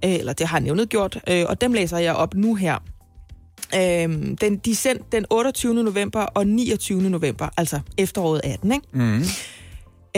[0.05, 2.77] øh, eller det har nævnet gjort, øh, og dem læser jeg op nu her.
[3.75, 3.81] Øh,
[4.41, 5.75] den, de er sendt den 28.
[5.75, 7.11] november og 29.
[7.11, 8.87] november, altså efteråret 18, ikke?
[8.93, 9.23] Mm.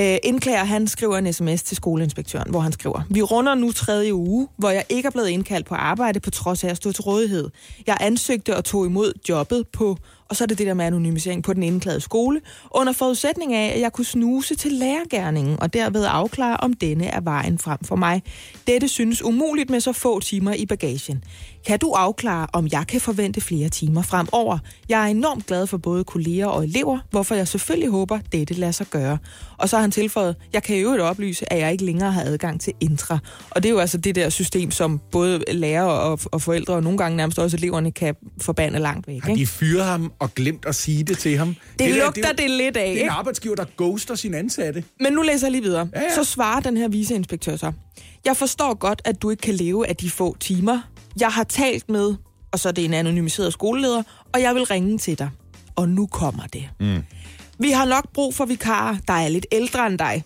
[0.01, 4.15] Øh, indklager, han skriver en sms til skoleinspektøren, hvor han skriver, Vi runder nu tredje
[4.15, 7.03] uge, hvor jeg ikke er blevet indkaldt på arbejde, på trods af at stå til
[7.03, 7.51] rådighed.
[7.87, 9.97] Jeg ansøgte og tog imod jobbet på,
[10.31, 12.41] og så er det det der med anonymisering på den indklagede skole,
[12.71, 17.21] under forudsætning af, at jeg kunne snuse til lærergærningen, og derved afklare, om denne er
[17.21, 18.23] vejen frem for mig.
[18.67, 21.25] Dette synes umuligt med så få timer i bagagen.
[21.67, 24.59] Kan du afklare, om jeg kan forvente flere timer fremover?
[24.89, 28.73] Jeg er enormt glad for både kolleger og elever, hvorfor jeg selvfølgelig håber, dette lader
[28.73, 29.19] sig gøre.
[29.59, 32.23] Og så har han tilføjet, jeg kan i øvrigt oplyse, at jeg ikke længere har
[32.23, 33.19] adgang til Intra.
[33.51, 36.83] Og det er jo altså det der system, som både lærere og, og forældre, og
[36.83, 39.23] nogle gange nærmest også eleverne, kan forbande langt væk.
[39.23, 41.57] Har de fyret ham og glemt at sige det til ham?
[41.79, 44.35] Det, der, lugter er jo- det lidt af, Det er en arbejdsgiver, der ghoster sin
[44.35, 44.85] ansatte.
[45.01, 45.89] Men nu læser jeg lige videre.
[45.95, 46.15] Ja, ja.
[46.15, 47.73] Så svarer den her viceinspektør så.
[48.25, 50.81] Jeg forstår godt, at du ikke kan leve af de få timer.
[51.21, 52.15] Jeg har talt med,
[52.53, 54.03] og så er det en anonymiseret skoleleder,
[54.33, 55.31] og jeg vil ringe til dig.
[55.77, 56.69] Og nu kommer det.
[56.81, 57.03] Mm.
[57.59, 60.25] Vi har nok brug for vikarer, der er lidt ældre end dig.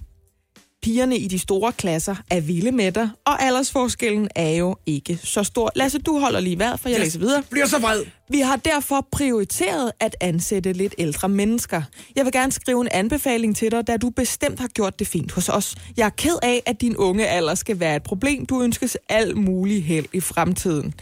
[0.84, 5.42] Pigerne i de store klasser er vilde med dig, og aldersforskellen er jo ikke så
[5.42, 5.70] stor.
[5.74, 7.42] Lasse, du holder lige vejret, for jeg læser videre.
[7.50, 8.02] Bliver så vred.
[8.28, 11.82] Vi har derfor prioriteret at ansætte lidt ældre mennesker.
[12.16, 15.32] Jeg vil gerne skrive en anbefaling til dig, da du bestemt har gjort det fint
[15.32, 15.74] hos os.
[15.96, 18.46] Jeg er ked af, at din unge alder skal være et problem.
[18.46, 20.94] Du ønskes alt muligt held i fremtiden.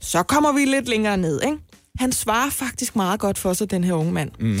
[0.00, 1.56] Så kommer vi lidt længere ned, ikke?
[1.98, 4.30] Han svarer faktisk meget godt for sig, den her unge mand.
[4.40, 4.54] Mm.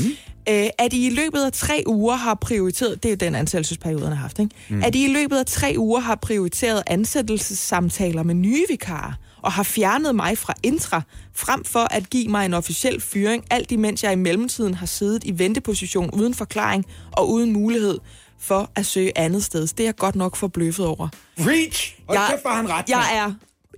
[0.48, 4.12] Øh, at I i løbet af tre uger har prioriteret, det er den ansættelsesperiode, han
[4.12, 4.54] har haft, ikke?
[4.68, 4.82] Mm.
[4.82, 9.62] at I i løbet af tre uger har prioriteret ansættelsessamtaler med nye vikarer, og har
[9.62, 11.02] fjernet mig fra intra,
[11.34, 15.24] frem for at give mig en officiel fyring, alt imens jeg i mellemtiden har siddet
[15.24, 17.98] i venteposition uden forklaring og uden mulighed
[18.40, 19.66] for at søge andet sted.
[19.66, 21.08] Det er jeg godt nok forbløffet over.
[21.38, 21.94] Reach!
[22.08, 22.88] Og Jeg- kæft, han ret.
[22.88, 23.32] Jeg er,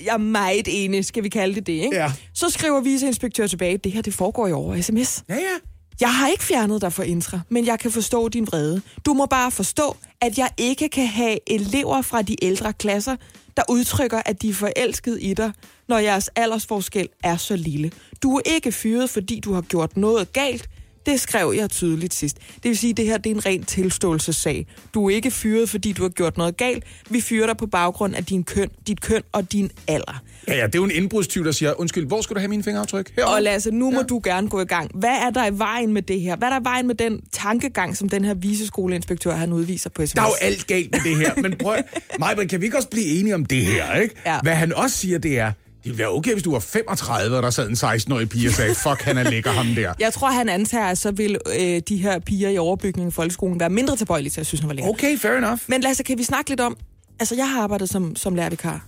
[0.04, 1.96] jeg er meget enig, skal vi kalde det det, ikke?
[1.96, 2.12] Ja.
[2.34, 5.24] Så skriver viceinspektør tilbage, det her det foregår jo over sms.
[5.28, 5.56] Ja, ja.
[6.00, 8.82] Jeg har ikke fjernet dig fra intra, men jeg kan forstå din vrede.
[9.06, 13.16] Du må bare forstå, at jeg ikke kan have elever fra de ældre klasser,
[13.56, 15.52] der udtrykker, at de er forelsket i dig,
[15.88, 17.90] når jeres aldersforskel er så lille.
[18.22, 20.68] Du er ikke fyret, fordi du har gjort noget galt.
[21.06, 22.36] Det skrev jeg tydeligt sidst.
[22.54, 24.66] Det vil sige, at det her det er en ren tilståelsessag.
[24.94, 26.84] Du er ikke fyret, fordi du har gjort noget galt.
[27.10, 30.22] Vi fyrer dig på baggrund af din køn, dit køn og din alder.
[30.48, 32.62] Ja, ja, det er jo en indbrudstyv, der siger, undskyld, hvor skulle du have mine
[32.62, 33.12] fingeraftryk?
[33.16, 33.34] Herovre.
[33.34, 34.02] Og Lasse, nu må ja.
[34.02, 34.90] du gerne gå i gang.
[34.94, 36.36] Hvad er der i vejen med det her?
[36.36, 40.06] Hvad er der i vejen med den tankegang, som den her viseskoleinspektør, han udviser på
[40.06, 40.12] sms?
[40.12, 41.76] Der er jo alt galt med det her, men prøv,
[42.20, 44.14] Majbrit, kan vi ikke også blive enige om det her, ikke?
[44.26, 44.38] Ja.
[44.42, 45.52] Hvad han også siger, det er,
[45.86, 48.52] det ville være okay, hvis du var 35, og der sad en 16-årig pige og
[48.52, 49.94] sagde, fuck, han er lækker ham der.
[50.00, 53.60] Jeg tror, han antager, at så vil øh, de her piger i overbygningen i folkeskolen
[53.60, 54.90] være mindre tilbøjelige til at synes, han var lækker.
[54.90, 55.60] Okay, fair enough.
[55.66, 56.76] Men Lasse, kan vi snakke lidt om...
[57.20, 58.86] Altså, jeg har arbejdet som, som lærervikar.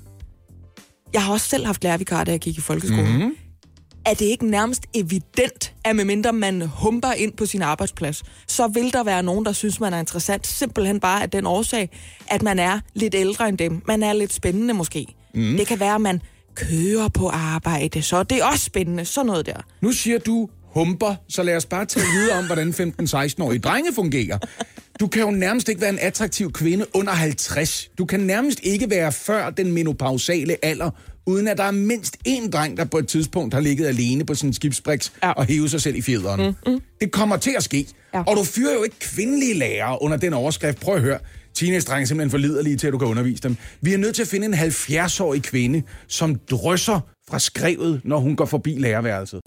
[1.13, 3.13] Jeg har også selv haft lærervikar, da jeg gik i folkeskolen.
[3.13, 3.37] Mm-hmm.
[4.07, 8.93] Er det ikke nærmest evident, at medmindre man humper ind på sin arbejdsplads, så vil
[8.93, 11.91] der være nogen, der synes, man er interessant, simpelthen bare af den årsag,
[12.27, 13.83] at man er lidt ældre end dem.
[13.87, 15.07] Man er lidt spændende måske.
[15.35, 15.57] Mm.
[15.57, 16.23] Det kan være, at man
[16.59, 19.05] kører på arbejde, så det er også spændende.
[19.05, 19.67] Sådan noget der.
[19.81, 24.39] Nu siger du humper, så lad os bare tale videre om, hvordan 15-16-årige drenge fungerer.
[25.01, 27.91] Du kan jo nærmest ikke være en attraktiv kvinde under 50.
[27.99, 30.91] Du kan nærmest ikke være før den menopausale alder,
[31.27, 34.35] uden at der er mindst én dreng, der på et tidspunkt har ligget alene på
[34.35, 35.31] sin skibsbriks Ja.
[35.31, 36.55] og hævet sig selv i fjederen.
[36.67, 36.81] Mm, mm.
[37.01, 37.87] Det kommer til at ske.
[38.15, 38.23] Ja.
[38.23, 40.81] Og du fyrer jo ikke kvindelige lærere under den overskrift.
[40.81, 41.19] Prøv at høre.
[41.59, 43.57] Teenage-drenge er simpelthen for liderlige til, at du kan undervise dem.
[43.81, 48.37] Vi er nødt til at finde en 70-årig kvinde, som drysser fra skrevet, når hun
[48.37, 49.41] går forbi lærerværelset.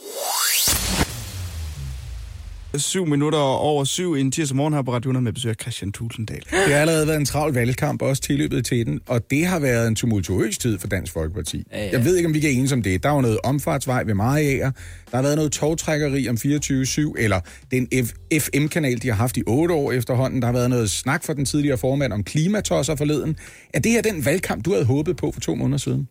[2.77, 5.91] Syv minutter over syv en tirsdag morgen her på Radio 100 med besøg af Christian
[5.91, 6.39] Tulsendal.
[6.39, 9.87] Det har allerede været en travl valgkamp, også tilløbet til den, og det har været
[9.87, 11.63] en tumultuøs tid for Dansk Folkeparti.
[11.71, 11.91] Ja, ja.
[11.91, 13.03] Jeg ved ikke, om vi kan enes om det.
[13.03, 14.71] Der var noget omfartsvej ved Mariager,
[15.11, 17.39] der har været noget togtrækkeri om 24-7, eller
[17.71, 20.41] den F- FM-kanal, de har haft i otte år efterhånden.
[20.41, 23.35] Der har været noget snak for den tidligere formand om klimatosser forleden.
[23.73, 26.07] Er det her den valgkamp, du havde håbet på for to måneder siden?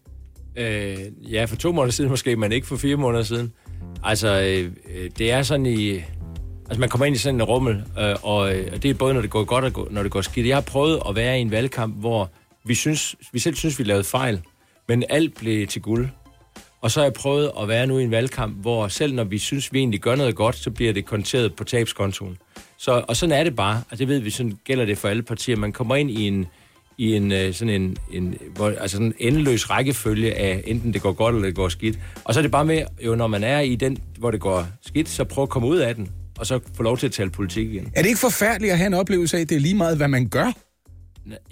[0.58, 0.96] Øh,
[1.32, 3.52] ja, for to måneder siden måske, men ikke for fire måneder siden.
[4.04, 6.00] Altså, øh, øh, det er sådan i...
[6.70, 9.20] Altså, man kommer ind i sådan en rummel, øh, og, øh, det er både, når
[9.20, 10.46] det går godt og når det går skidt.
[10.46, 12.30] Jeg har prøvet at være i en valgkamp, hvor
[12.64, 14.40] vi, synes, vi selv synes, vi lavede fejl,
[14.88, 16.08] men alt blev til guld.
[16.80, 19.38] Og så har jeg prøvet at være nu i en valgkamp, hvor selv når vi
[19.38, 22.38] synes, vi egentlig gør noget godt, så bliver det konteret på tabskontoen.
[22.78, 23.82] Så, og sådan er det bare.
[23.90, 25.56] Og det ved vi, sådan gælder det for alle partier.
[25.56, 26.46] Man kommer ind i en,
[26.98, 31.02] i en øh, sådan en, en hvor, altså sådan en endeløs rækkefølge af, enten det
[31.02, 31.98] går godt eller det går skidt.
[32.24, 34.66] Og så er det bare med, jo når man er i den, hvor det går
[34.86, 36.08] skidt, så prøv at komme ud af den,
[36.40, 37.92] og så få lov til at tale politik igen.
[37.94, 40.08] Er det ikke forfærdeligt at have en oplevelse af, at det er lige meget, hvad
[40.08, 40.52] man gør?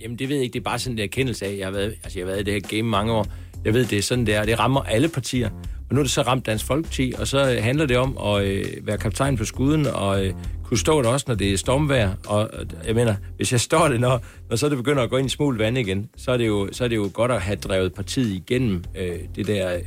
[0.01, 0.53] Jamen, det ved jeg ikke.
[0.53, 2.45] Det er bare sådan en erkendelse af, jeg har været, altså, jeg har været i
[2.45, 3.27] det her game mange år.
[3.65, 4.45] Jeg ved, det er sådan, det er.
[4.45, 5.51] Det rammer alle partier.
[5.89, 8.45] Og nu er det så ramt Dansk Folkeparti, og så øh, handler det om at
[8.45, 12.15] øh, være kaptajn på skuden, og øh, kunne stå der også, når det er stormvejr.
[12.27, 15.17] Og øh, jeg mener, hvis jeg står det, når, når så det begynder at gå
[15.17, 17.41] ind i smul vand igen, så er det jo, så er det jo godt at
[17.41, 19.83] have drevet partiet igennem øh, det der øh,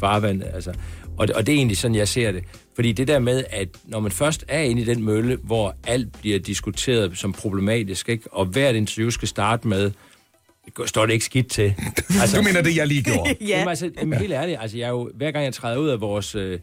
[0.00, 0.42] farvand.
[0.54, 0.72] Altså.
[1.18, 2.44] Og, det- og det er egentlig sådan, jeg ser det.
[2.74, 6.20] Fordi det der med, at når man først er inde i den mølle, hvor alt
[6.20, 8.24] bliver diskuteret som problematisk, ikke?
[8.32, 9.82] og hvert interview skal starte med,
[10.64, 11.74] "Det går- står det ikke skidt til.
[12.20, 13.34] Altså, du mener det, jeg lige gjorde?
[13.40, 13.46] Ja.
[13.46, 16.00] Jamen, altså, jamen, helt ærligt, altså, jeg er jo, hver gang jeg træder ud af
[16.00, 16.34] vores...
[16.34, 16.58] Øh,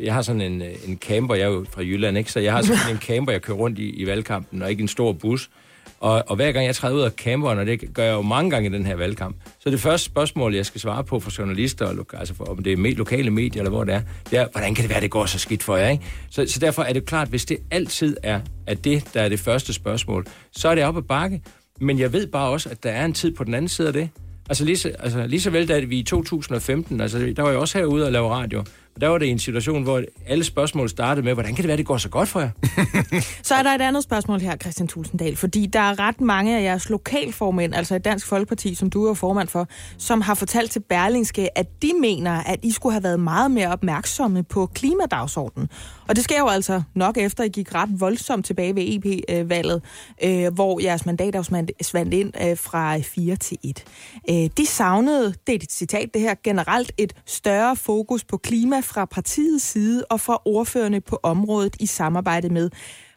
[0.00, 2.32] jeg har sådan en, øh, en camper, jeg er jo fra Jylland, ikke?
[2.32, 4.88] så jeg har sådan en camper, jeg kører rundt i, i valgkampen, og ikke en
[4.88, 5.50] stor bus.
[6.00, 8.50] Og, og hver gang jeg træder ud af camperen, og det gør jeg jo mange
[8.50, 11.86] gange i den her valgkamp, så det første spørgsmål, jeg skal svare på fra journalister,
[11.86, 14.46] og altså for, om det er med, lokale medier, eller hvor det er, det er,
[14.52, 15.88] hvordan kan det være, det går så skidt for jer?
[15.88, 16.04] Ikke?
[16.30, 19.40] Så, så derfor er det klart, hvis det altid er, er det, der er det
[19.40, 21.42] første spørgsmål, så er det op ad bakke.
[21.80, 23.92] Men jeg ved bare også, at der er en tid på den anden side af
[23.92, 24.08] det.
[24.48, 27.58] Altså lige så, altså lige så vel, da vi i 2015, altså der var jeg
[27.58, 31.24] også herude og lave radio, og der var det en situation, hvor alle spørgsmål startede
[31.24, 32.50] med, hvordan kan det være, det går så godt for jer?
[33.48, 36.62] Så er der et andet spørgsmål her, Christian Tulsendal, fordi der er ret mange af
[36.62, 40.80] jeres lokalformænd, altså i Dansk Folkeparti, som du er formand for, som har fortalt til
[40.80, 45.68] Berlingske, at de mener, at I skulle have været meget mere opmærksomme på klimadagsordenen.
[46.08, 49.82] Og det sker jo altså nok efter, at I gik ret voldsomt tilbage ved EP-valget,
[50.24, 51.42] øh, hvor jeres mandater
[51.82, 53.84] svandt ind øh, fra 4 til 1.
[54.30, 58.80] Øh, de savnede, det er et citat det her, generelt et større fokus på klima
[58.90, 62.70] fra partiets side og fra ordførende på området i samarbejde med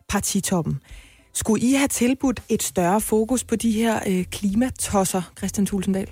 [0.08, 0.80] partitoppen.
[1.34, 6.08] Skulle I have tilbudt et større fokus på de her øh, klimatosser, Christian Tulsendal?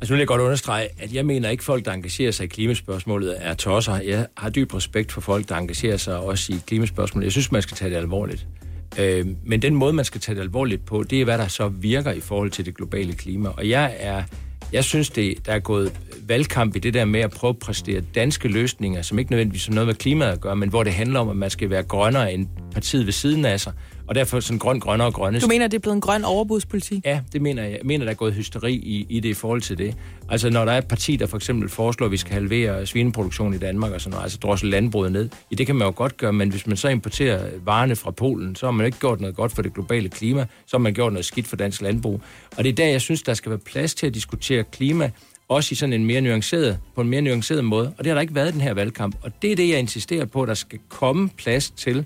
[0.00, 2.46] Altså nu vil jeg godt understrege, at jeg mener ikke, folk, der engagerer sig i
[2.46, 3.96] klimaspørgsmålet, er tosser.
[3.96, 7.24] Jeg har dyb respekt for folk, der engagerer sig også i klimaspørgsmålet.
[7.24, 8.46] Jeg synes, man skal tage det alvorligt.
[8.98, 11.68] Øh, men den måde, man skal tage det alvorligt på, det er, hvad der så
[11.68, 13.48] virker i forhold til det globale klima.
[13.48, 14.22] Og jeg er
[14.72, 15.92] jeg synes, det, der er gået
[16.28, 19.74] valgkamp i det der med at prøve at præstere danske løsninger, som ikke nødvendigvis har
[19.74, 22.32] noget med klimaet at gøre, men hvor det handler om, at man skal være grønnere
[22.32, 23.72] end partiet ved siden af sig.
[24.08, 25.40] Og derfor sådan grøn, grønnere og grønne.
[25.40, 27.04] Du mener, det er blevet en grøn overbudspolitik?
[27.04, 27.72] Ja, det mener jeg.
[27.72, 29.94] Jeg mener, der er gået hysteri i, i det i forhold til det.
[30.28, 33.54] Altså, når der er et parti, der for eksempel foreslår, at vi skal halvere svineproduktion
[33.54, 36.16] i Danmark og sådan noget, altså drossel landbruget ned, ja, det kan man jo godt
[36.16, 39.36] gøre, men hvis man så importerer varerne fra Polen, så har man ikke gjort noget
[39.36, 42.20] godt for det globale klima, så har man gjort noget skidt for dansk landbrug.
[42.56, 45.10] Og det er der, jeg synes, der skal være plads til at diskutere klima,
[45.48, 47.94] også i sådan en mere nuanceret, på en mere nuanceret måde.
[47.98, 49.16] Og det har der ikke været i den her valgkamp.
[49.22, 52.04] Og det er det, jeg insisterer på, at der skal komme plads til.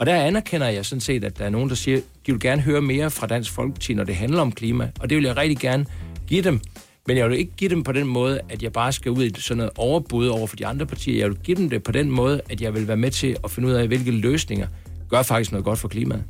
[0.00, 2.62] Og der anerkender jeg sådan set, at der er nogen, der siger, de vil gerne
[2.62, 4.90] høre mere fra Dansk Folkeparti, når det handler om klima.
[5.00, 5.86] Og det vil jeg rigtig gerne
[6.26, 6.60] give dem.
[7.06, 9.32] Men jeg vil ikke give dem på den måde, at jeg bare skal ud i
[9.38, 11.18] sådan noget overbud over for de andre partier.
[11.18, 13.50] Jeg vil give dem det på den måde, at jeg vil være med til at
[13.50, 14.66] finde ud af, hvilke løsninger
[15.10, 16.24] gør faktisk noget godt for klimaet.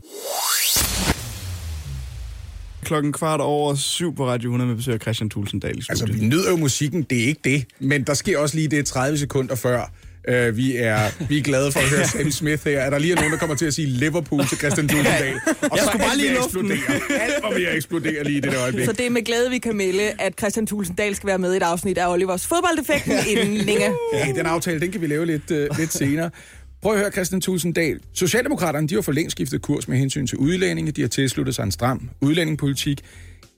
[2.82, 6.20] Klokken kvart over syv på Radio 100 med besøg af Christian Tulsendal i Altså, vi
[6.20, 7.64] nyder jo musikken, det er ikke det.
[7.78, 9.90] Men der sker også lige det 30 sekunder før,
[10.28, 12.80] Uh, vi, er, vi er glade for at høre Sam Smith her.
[12.80, 15.34] Er der lige nogen, der kommer til at sige Liverpool til Christian Tulsendal?
[15.46, 16.72] Og Jeg så skulle bare lige luften.
[16.72, 17.20] eksplodere.
[17.20, 18.84] Alt var ved at eksplodere lige i det der øjeblik.
[18.86, 21.56] Så det er med glæde, vi kan melde, at Christian Tulsendal skal være med i
[21.56, 23.92] et afsnit af Olivers fodboldeffekten inden længe.
[24.14, 26.30] Ja, den aftale, den kan vi lave lidt, uh, lidt senere.
[26.82, 27.98] Prøv at høre, Christian Tulsendal.
[28.14, 30.92] Socialdemokraterne, de har for længst skiftet kurs med hensyn til udlændinge.
[30.92, 33.00] De har tilsluttet sig en stram udlændingepolitik.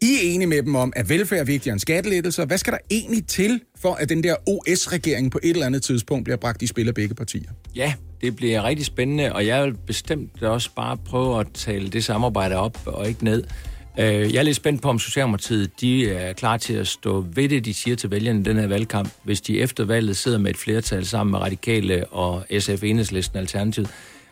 [0.03, 2.45] I er enige med dem om, at velfærd er vigtigere end skattelettelser.
[2.45, 6.25] Hvad skal der egentlig til, for at den der OS-regering på et eller andet tidspunkt
[6.25, 7.51] bliver bragt i spil af begge partier?
[7.75, 12.05] Ja, det bliver rigtig spændende, og jeg vil bestemt også bare prøve at tale det
[12.05, 13.45] samarbejde op og ikke ned.
[13.99, 17.49] Øh, jeg er lidt spændt på, om Socialdemokratiet de er klar til at stå ved
[17.49, 20.51] det, de siger til vælgerne i den her valgkamp, hvis de efter valget sidder med
[20.51, 23.91] et flertal sammen med Radikale og SF Enhedslisten Alternativet.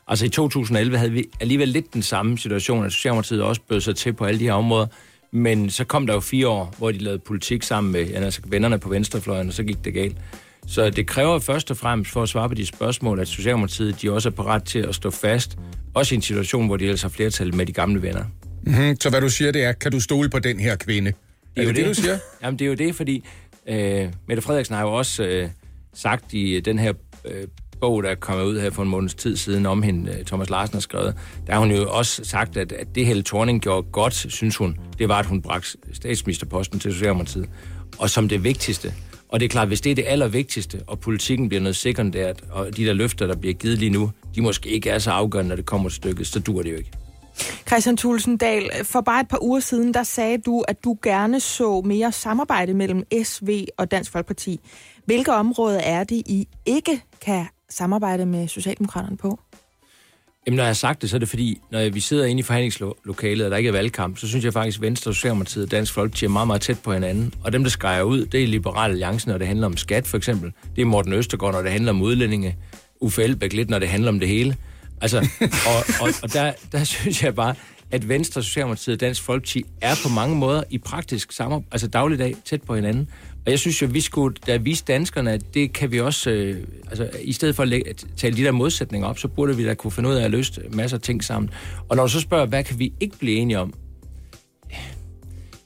[0.09, 3.97] Altså i 2011 havde vi alligevel lidt den samme situation, at Socialdemokratiet også bød sig
[3.97, 4.87] til på alle de her områder.
[5.33, 8.79] Men så kom der jo fire år, hvor de lavede politik sammen med altså vennerne
[8.79, 10.16] på venstrefløjen, og så gik det galt.
[10.66, 14.12] Så det kræver først og fremmest for at svare på de spørgsmål, at Socialdemokratiet de
[14.12, 15.59] også er parat til at stå fast,
[15.95, 18.25] også i en situation, hvor de ellers har flertal med de gamle venner.
[18.66, 19.01] Mm-hmm.
[19.01, 21.12] Så hvad du siger, det er, kan du stole på den her kvinde?
[21.57, 22.19] Er det det, du siger?
[22.43, 23.25] Jamen, det er jo det, fordi
[23.66, 25.49] øh, Mette Frederiksen har jo også øh,
[25.95, 26.93] sagt i øh, den her
[27.25, 27.45] øh,
[27.81, 30.51] bog, der er kommet ud her for en måneds tid siden om hende, øh, Thomas
[30.51, 31.14] Larsen har skrevet,
[31.47, 34.77] der har hun jo også sagt, at, at det Helle Thorning gjorde godt, synes hun,
[34.99, 37.49] det var, at hun bragte statsministerposten til Socialdemokratiet.
[37.99, 38.95] Og som det vigtigste,
[39.29, 42.77] og det er klart, hvis det er det allervigtigste, og politikken bliver noget sekundært, og
[42.77, 45.57] de der løfter, der bliver givet lige nu, de måske ikke er så afgørende, når
[45.57, 46.90] det kommer til stykket, så dur det jo ikke.
[47.66, 51.83] Christian Tulsendal, for bare et par uger siden, der sagde du, at du gerne så
[51.85, 54.61] mere samarbejde mellem SV og Dansk Folkeparti.
[55.05, 59.41] Hvilke områder er det, I ikke kan samarbejde med Socialdemokraterne på?
[60.47, 62.43] Jamen, når jeg har sagt det, så er det fordi, når vi sidder inde i
[62.43, 65.93] forhandlingslokalet, og der ikke er valgkamp, så synes jeg faktisk, at Venstre, Socialdemokratiet og Dansk
[65.93, 67.35] Folkeparti er meget, meget tæt på hinanden.
[67.45, 70.17] Og dem, der skrejer ud, det er Liberal Alliance, når det handler om skat, for
[70.17, 70.53] eksempel.
[70.77, 72.57] Det er Morten Østergaard, når det handler om udlændinge.
[73.01, 74.57] Uffe Elbæk lidt, når det handler om det hele.
[75.01, 75.19] Altså,
[75.69, 77.55] og, og, og der, der synes jeg bare,
[77.91, 82.37] at Venstre, Socialdemokratiet og Dansk Folkeparti er på mange måder i praktisk samarbejde, altså dagligdag,
[82.45, 83.09] tæt på hinanden.
[83.46, 86.31] Og jeg synes jo, at vi skulle da vise danskerne, at det kan vi også,
[86.31, 89.57] øh, altså i stedet for at, lægge, at tale de der modsætninger op, så burde
[89.57, 91.50] vi da kunne finde ud af at løse masser af ting sammen.
[91.88, 93.74] Og når du så spørger, hvad kan vi ikke blive enige om?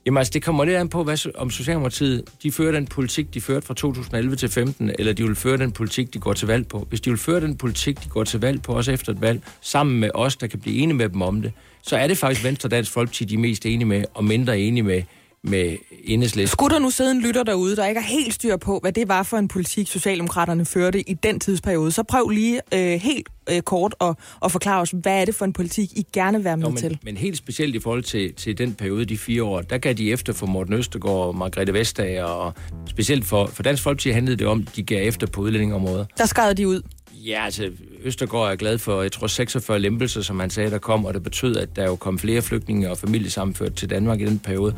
[0.06, 3.40] Jamen altså, det kommer lidt an på, hvad, om Socialdemokratiet, de fører den politik, de
[3.40, 6.68] førte fra 2011 til 15, eller de vil føre den politik, de går til valg
[6.68, 6.86] på.
[6.88, 9.42] Hvis de vil føre den politik, de går til valg på, også efter et valg,
[9.60, 12.44] sammen med os, der kan blive enige med dem om det, så er det faktisk
[12.44, 15.02] Venstre og Dansk Folkeparti, de er mest enige med, og mindre enige med
[15.44, 16.52] med enhedslisten.
[16.52, 19.08] Skulle der nu sidde en lytter derude, der ikke er helt styr på, hvad det
[19.08, 23.60] var for en politik, Socialdemokraterne førte i den tidsperiode, så prøv lige øh, helt øh,
[23.62, 26.56] kort at, at forklare os, hvad er det for en politik, I gerne vil være
[26.56, 26.88] med Jo, til?
[26.88, 29.92] men, men helt specielt i forhold til, til den periode, de fire år, der gav
[29.92, 32.52] de efter for Morten Østergaard og Margrethe Vestager, og
[32.86, 36.06] specielt for, for Dansk Folkeparti handlede det om, de gav efter på udlændingområdet.
[36.18, 36.82] Der skadede de ud.
[37.26, 37.70] Ja, altså,
[38.02, 41.22] Østergaard er glad for, jeg tror, 46 lempelser, som han sagde, der kom, og det
[41.22, 44.76] betød, at der jo kom flere flygtninge og familiesammenført til Danmark i den periode.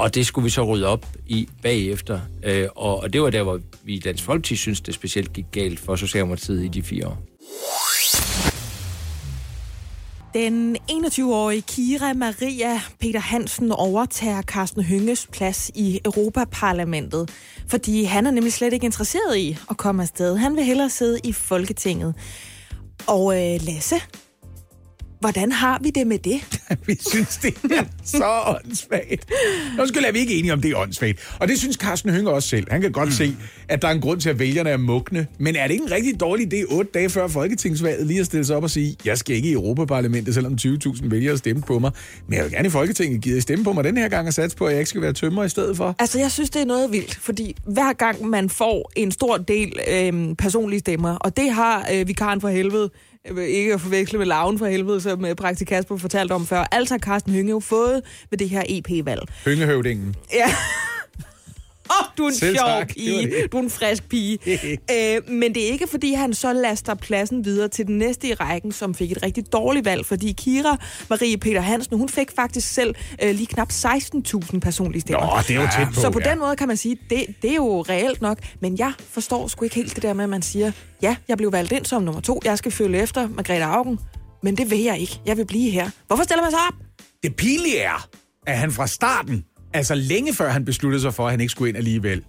[0.00, 2.20] Og det skulle vi så rydde op i bagefter.
[2.42, 5.44] Øh, og, og det var der, hvor vi i Dansk Folkeparti synes, det specielt gik
[5.52, 7.18] galt for Socialdemokratiet i de fire år.
[10.34, 17.30] Den 21-årige Kira Maria Peter Hansen overtager Carsten Hynges plads i Europaparlamentet,
[17.68, 20.36] fordi han er nemlig slet ikke interesseret i at komme afsted.
[20.36, 22.14] Han vil hellere sidde i Folketinget.
[23.06, 23.96] Og øh, Lasse,
[25.20, 26.60] hvordan har vi det med det?
[26.86, 29.30] Vi synes, det er så åndssvagt.
[29.78, 31.36] Nu skal er vi ikke enige om, det er åndssvagt.
[31.38, 32.66] Og det synes Carsten Hønge også selv.
[32.70, 33.12] Han kan godt mm.
[33.12, 33.36] se,
[33.68, 35.26] at der er en grund til, at vælgerne er mugne.
[35.38, 38.44] Men er det ikke en rigtig dårlig idé, otte dage før Folketingsvalget, lige at stille
[38.44, 41.90] sig op og sige, jeg skal ikke i Europaparlamentet, selvom 20.000 vælgere stemte på mig.
[42.26, 44.56] Men jeg vil gerne i Folketinget give stemme på mig den her gang og satse
[44.56, 45.94] på, at jeg ikke skal være tømmer i stedet for.
[45.98, 49.80] Altså, jeg synes, det er noget vildt, fordi hver gang man får en stor del
[49.90, 52.90] øh, personlige stemmer, og det har øh, vikaren for helvede,
[53.24, 56.94] ikke at forveksle med laven for helvede, som øh, praktik Kasper fortalte om før, altså
[56.94, 59.22] har Carsten Hynge jo fået ved det her EP-valg.
[59.44, 60.14] Høngehøvdingen.
[60.32, 60.46] Ja.
[62.18, 62.88] Du er en Selv sjov tak.
[62.88, 63.48] Pige.
[63.52, 64.38] Du er en frisk pige.
[64.94, 68.34] øh, men det er ikke, fordi han så laster pladsen videre til den næste i
[68.34, 70.76] rækken, som fik et rigtig dårligt valg, fordi Kira
[71.10, 75.36] Marie Peter Hansen, hun fik faktisk selv øh, lige knap 16.000 personlige stemmer.
[75.36, 76.00] Nå, det er jo tæt på.
[76.00, 76.30] Så på ja.
[76.30, 78.38] den måde kan man sige, det, det er jo reelt nok.
[78.60, 80.72] Men jeg forstår sgu ikke helt det der med, at man siger,
[81.02, 82.40] ja, jeg blev valgt ind som nummer to.
[82.44, 83.98] Jeg skal følge efter Margrethe Augen.
[84.42, 85.20] Men det vil jeg ikke.
[85.26, 85.90] Jeg vil blive her.
[86.06, 86.74] Hvorfor stiller man sig op?
[87.22, 88.08] Det pinlige er,
[88.46, 91.68] at han fra starten, altså længe før han besluttede sig for, at han ikke skulle
[91.68, 92.22] ind alligevel,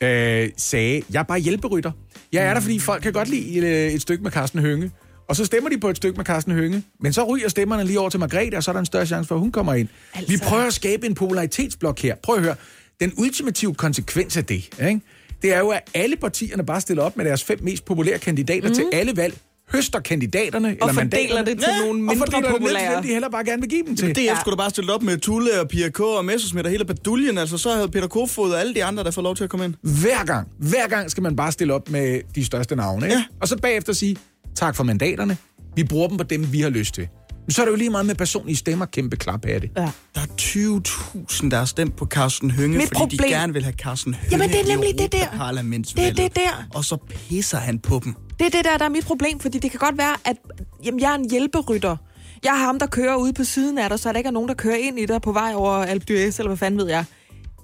[0.00, 0.42] Ja.
[0.44, 1.92] øh, sagde, jeg er bare hjælperytter.
[2.32, 4.90] Jeg er der, fordi folk kan godt lide øh, et stykke med Carsten Hønge.
[5.28, 6.82] Og så stemmer de på et stykke med Carsten Hønge.
[7.00, 9.28] Men så ryger stemmerne lige over til Margrethe, og så er der en større chance
[9.28, 9.88] for, at hun kommer ind.
[10.14, 10.32] Altså-.
[10.32, 12.14] Vi prøver at skabe en popularitetsblok her.
[12.22, 12.54] Prøv at høre.
[13.00, 15.00] Den ultimative konsekvens af det, ikke?
[15.42, 18.68] det er jo, at alle partierne bare stiller op med deres fem mest populære kandidater
[18.68, 18.74] mm.
[18.74, 19.38] til alle valg,
[19.72, 22.94] høster kandidaterne eller fordeler mandaterne, det til nogle mindre og fordeler det ned til populære.
[22.94, 24.14] dem, de heller bare gerne vil give dem til.
[24.14, 24.40] DF ja.
[24.40, 26.00] skulle da bare stille op med Tulle og Pia K.
[26.00, 27.38] og Messersmith og hele baduljen.
[27.38, 29.64] Altså, så havde Peter Kofod og alle de andre, der får lov til at komme
[29.64, 29.74] ind.
[29.82, 33.06] Hver gang, hver gang skal man bare stille op med de største navne.
[33.06, 33.16] Ikke?
[33.16, 33.24] Ja.
[33.40, 34.16] Og så bagefter sige,
[34.54, 35.36] tak for mandaterne.
[35.76, 37.08] Vi bruger dem på dem, vi har lyst til.
[37.48, 39.70] Så er det jo lige meget med personlige stemmer, kæmpe klap af det.
[39.76, 39.90] Ja.
[40.14, 43.62] Der er 20.000, der har stemt på Carsten Hønge, Mit fordi de problem- gerne vil
[43.64, 45.52] have Carsten Hønge Jamen, det er nemlig i det der.
[45.96, 46.66] Det er det der.
[46.74, 48.14] Og så pisser han på dem.
[48.38, 50.36] Det er det der, der er mit problem, fordi det kan godt være, at
[50.84, 51.96] jamen, jeg er en hjælperytter.
[52.44, 54.48] Jeg er ham, der kører ude på siden af dig, så der ikke er nogen,
[54.48, 57.04] der kører ind i dig på vej over Alpe d'Huez, eller hvad fanden ved jeg.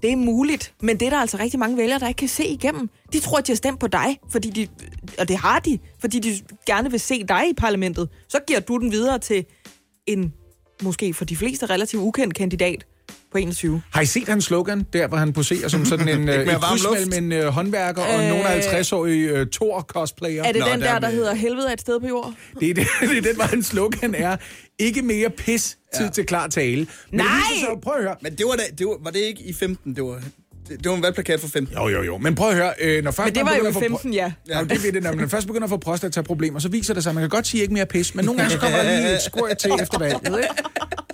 [0.03, 2.45] Det er muligt, men det er der altså rigtig mange vælgere, der ikke kan se
[2.47, 2.91] igennem.
[3.13, 4.67] De tror, at de har stemt på dig, fordi de,
[5.19, 6.33] og det har de, fordi de
[6.67, 8.09] gerne vil se dig i parlamentet.
[8.29, 9.45] Så giver du den videre til
[10.07, 10.33] en,
[10.83, 12.87] måske for de fleste relativt ukendt kandidat
[13.33, 13.83] på 21.
[13.93, 17.25] Har I set hans slogan, der hvor han poserer som sådan en, øh, kryds mellem
[17.25, 20.43] en øh, håndværker og Øh, nogle af 50-årige øh, Thor-cosplayer?
[20.45, 22.35] Er det Nå, den der der, er der hedder helvede er et sted på jord?
[22.61, 24.37] Det er, det, det er den, hvor hans slogan er,
[24.79, 26.11] ikke mere pis, tid ja.
[26.11, 26.77] til klar tale.
[26.77, 26.87] Men
[27.21, 27.29] det Nej!
[27.61, 29.97] sig, prøv at høre, Men det var, da, det var, var det ikke i 15?
[29.97, 30.23] Det var,
[30.77, 31.77] det, var en valgplakat for 15.
[31.77, 32.19] Jo, jo, jo.
[32.19, 33.91] Men prøv at høre, øh, når først Men det man var jo begynder i at
[33.91, 34.33] få 15, ja.
[34.49, 37.11] Ja, det ved det, når man først begynder at få prostataproblemer, så viser det sig,
[37.11, 39.15] at man kan godt sige ikke mere pis, men nogle gange så kommer der lige
[39.15, 40.49] et squirt til efter valget, ikke?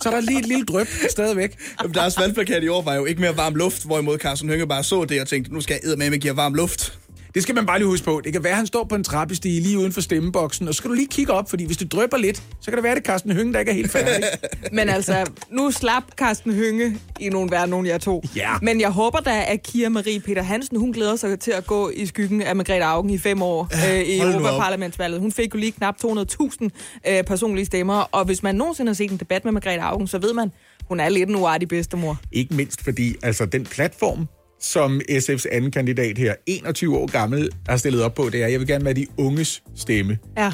[0.03, 1.59] Så er der lige et lille drøb stadigvæk.
[1.83, 4.85] Jamen, Deres valgplakat i år var jo ikke mere varm luft, hvorimod Carsten Hønge bare
[4.85, 6.99] så det og tænkte, nu skal jeg med med give varm luft.
[7.39, 8.21] Det skal man bare lige huske på.
[8.25, 10.79] Det kan være, at han står på en trappestige lige uden for stemmeboksen, og så
[10.79, 12.97] skal du lige kigge op, fordi hvis det drøber lidt, så kan det være, at
[12.97, 14.25] det Carsten Hønge, der ikke er helt færdig.
[14.73, 18.23] Men altså, nu slap Carsten Hønge i nogle værre nogen jer to.
[18.37, 18.51] Ja.
[18.63, 21.91] Men jeg håber da, at Kira Marie Peter Hansen, hun glæder sig til at gå
[21.95, 24.21] i skyggen af Margrethe Augen i fem år øh, i.
[24.21, 25.21] Europaparlamentsvalget.
[25.21, 26.69] Hun fik jo lige knap 200.000
[27.09, 30.19] øh, personlige stemmer, og hvis man nogensinde har set en debat med Margrethe Augen, så
[30.19, 30.53] ved man,
[30.89, 32.21] hun er lidt en uartig bedstemor.
[32.33, 34.29] Ikke mindst fordi, altså den platform,
[34.61, 38.61] som SF's anden kandidat her, 21 år gammel, har stillet op på, det er, jeg
[38.61, 40.19] vil gerne være de unges stemme.
[40.37, 40.53] Ja.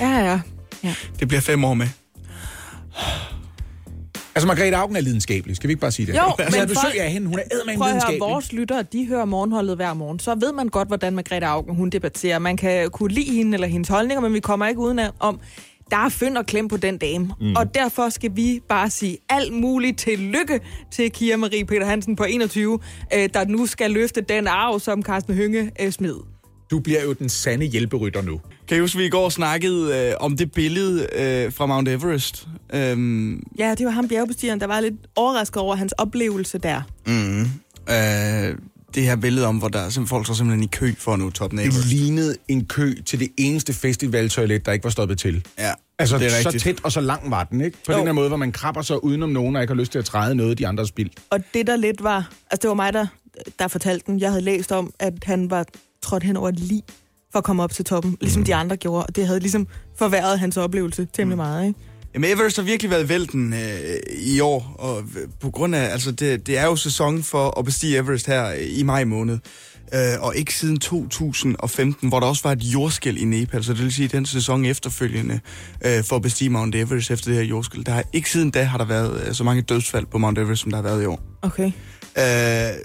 [0.00, 0.40] Ja, ja.
[0.84, 0.94] ja.
[1.20, 1.86] Det bliver fem år med.
[4.34, 6.14] Altså, Margrethe Augen er lidenskabelig, skal vi ikke bare sige det?
[6.16, 8.52] Jo, altså, jeg men besøg folk- af hende, hun er eddermame Prøv at høre, vores
[8.52, 10.18] lyttere, de hører morgenholdet hver morgen.
[10.18, 12.38] Så ved man godt, hvordan Margrethe Augen, hun debatterer.
[12.38, 15.40] Man kan kunne lide hende eller hendes holdninger, men vi kommer ikke uden om,
[15.90, 17.30] der er fynd og klem på den dame.
[17.40, 17.56] Mm.
[17.56, 20.60] Og derfor skal vi bare sige alt muligt tillykke
[20.92, 22.78] til Kira Marie Peter Hansen på 21,
[23.14, 26.14] øh, der nu skal løfte den arv, som Carsten Hønge øh, smed.
[26.70, 28.40] Du bliver jo den sande hjælperytter nu.
[28.68, 32.48] Kan I huske, vi i går snakkede øh, om det billede øh, fra Mount Everest?
[32.74, 36.82] Øhm, Ja, det var ham bjergbestigeren, der var lidt overrasket over hans oplevelse der.
[37.06, 37.40] mm,
[37.94, 38.58] øh,
[38.94, 41.18] det her billede om, hvor der er simpelthen folk står simpelthen i kø for at
[41.18, 45.18] nå toppen af Det lignede en kø til det eneste festivaltoilet, der ikke var stoppet
[45.18, 45.44] til.
[45.58, 47.78] Ja, Altså, det er så tæt og så lang var den, ikke?
[47.86, 47.98] På Jo.
[47.98, 50.04] den her måde, hvor man krabber sig udenom nogen, og ikke har lyst til at
[50.04, 51.12] træde noget, de andre har spildt.
[51.30, 53.06] Og det der lidt var, altså det var mig, der,
[53.58, 54.20] der fortalte den.
[54.20, 55.64] Jeg havde læst om, at han var
[56.02, 56.82] trådt hen over et lig
[57.32, 59.06] for at komme op til toppen, ligesom de andre gjorde.
[59.06, 59.66] Og det havde ligesom
[59.98, 61.80] forværret hans oplevelse temmelig meget, ikke?
[62.14, 65.04] Jamen, Everest har virkelig været vælten øh, i år, og
[65.40, 68.78] på grund af, altså det, det er jo sæson for at bestige Everest her øh,
[68.78, 69.38] i maj måned,
[69.94, 73.82] øh, og ikke siden 2015, hvor der også var et jordskæl i Nepal, så det
[73.82, 75.40] vil sige den sæson efterfølgende
[75.86, 77.86] øh, for at bestige Mount Everest efter det her jordskæl.
[77.86, 80.62] Der har, ikke siden da har der været øh, så mange dødsfald på Mount Everest,
[80.62, 81.20] som der har været i år.
[81.42, 81.72] Okay.
[82.18, 82.78] Øh,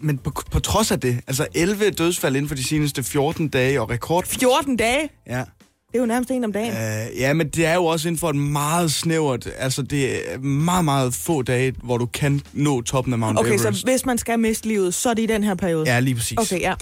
[0.00, 3.80] men på, på trods af det, altså 11 dødsfald inden for de seneste 14 dage,
[3.80, 4.26] og rekord...
[4.26, 5.08] 14 dage?
[5.26, 5.44] Ja.
[5.92, 6.72] Det er jo nærmest en om dagen.
[6.72, 10.38] Øh, ja, men det er jo også inden for et meget snævert, altså det er
[10.38, 13.80] meget, meget få dage, hvor du kan nå toppen af Mount Okay, Everest.
[13.80, 15.84] så hvis man skal miste livet, så er det i den her periode?
[15.86, 16.38] Ja, lige præcis.
[16.38, 16.74] Okay, ja.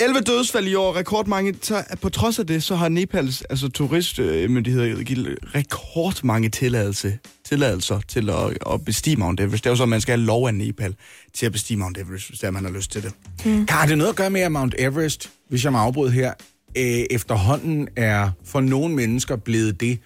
[0.00, 1.54] 11 dødsfald i år, rekordmange.
[1.62, 8.30] Så på trods af det, så har Nepals altså, turistmyndigheder givet rekordmange tilladelse, tilladelser til
[8.30, 9.64] at, at bestige Mount Everest.
[9.64, 10.94] Det er jo så, at man skal have lov af Nepal
[11.34, 13.12] til at bestige Mount Everest, hvis det er, man har lyst til det.
[13.44, 13.66] Mm.
[13.70, 16.32] Har det noget at gøre med, at Mount Everest, hvis jeg må afbryde her,
[16.76, 19.98] øh, efterhånden er for nogle mennesker blevet det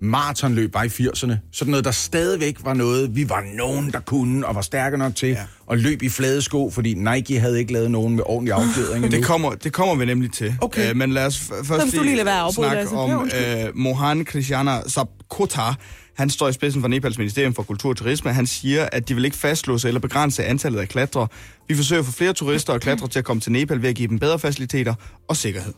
[0.00, 1.34] maratonløb var i 80'erne.
[1.52, 5.14] Sådan noget, der stadigvæk var noget, vi var nogen, der kunne og var stærke nok
[5.16, 5.28] til.
[5.28, 5.38] Ja.
[5.66, 9.18] Og løb i flade sko, fordi Nike havde ikke lavet nogen med ordentlig afklædning endnu.
[9.18, 10.54] Det kommer, det kommer vi nemlig til.
[10.60, 10.90] Okay.
[10.90, 12.96] Øh, men lad os først lige at afbryde, snakke.
[12.96, 13.30] Ja, om
[13.66, 15.78] øh, Mohan Krishna Sapkotar.
[16.16, 18.32] Han står i spidsen for Nepals Ministerium for Kultur og Turisme.
[18.32, 21.28] Han siger, at de vil ikke fastlåse eller begrænse antallet af klatre.
[21.68, 23.94] Vi forsøger at få flere turister og klatre til at komme til Nepal ved at
[23.94, 24.94] give dem bedre faciliteter
[25.28, 25.72] og sikkerhed.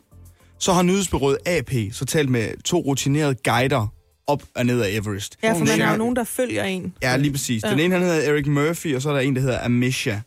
[0.59, 3.87] Så har nyhedsbyrået AP så talt med to rutinerede guider
[4.27, 5.39] op og ned af Everest.
[5.43, 6.95] Ja, for man har jo nogen, der følger en.
[7.03, 7.63] Ja, lige præcis.
[7.63, 10.19] Den ene, han hedder Eric Murphy, og så er der en, der hedder Amisha.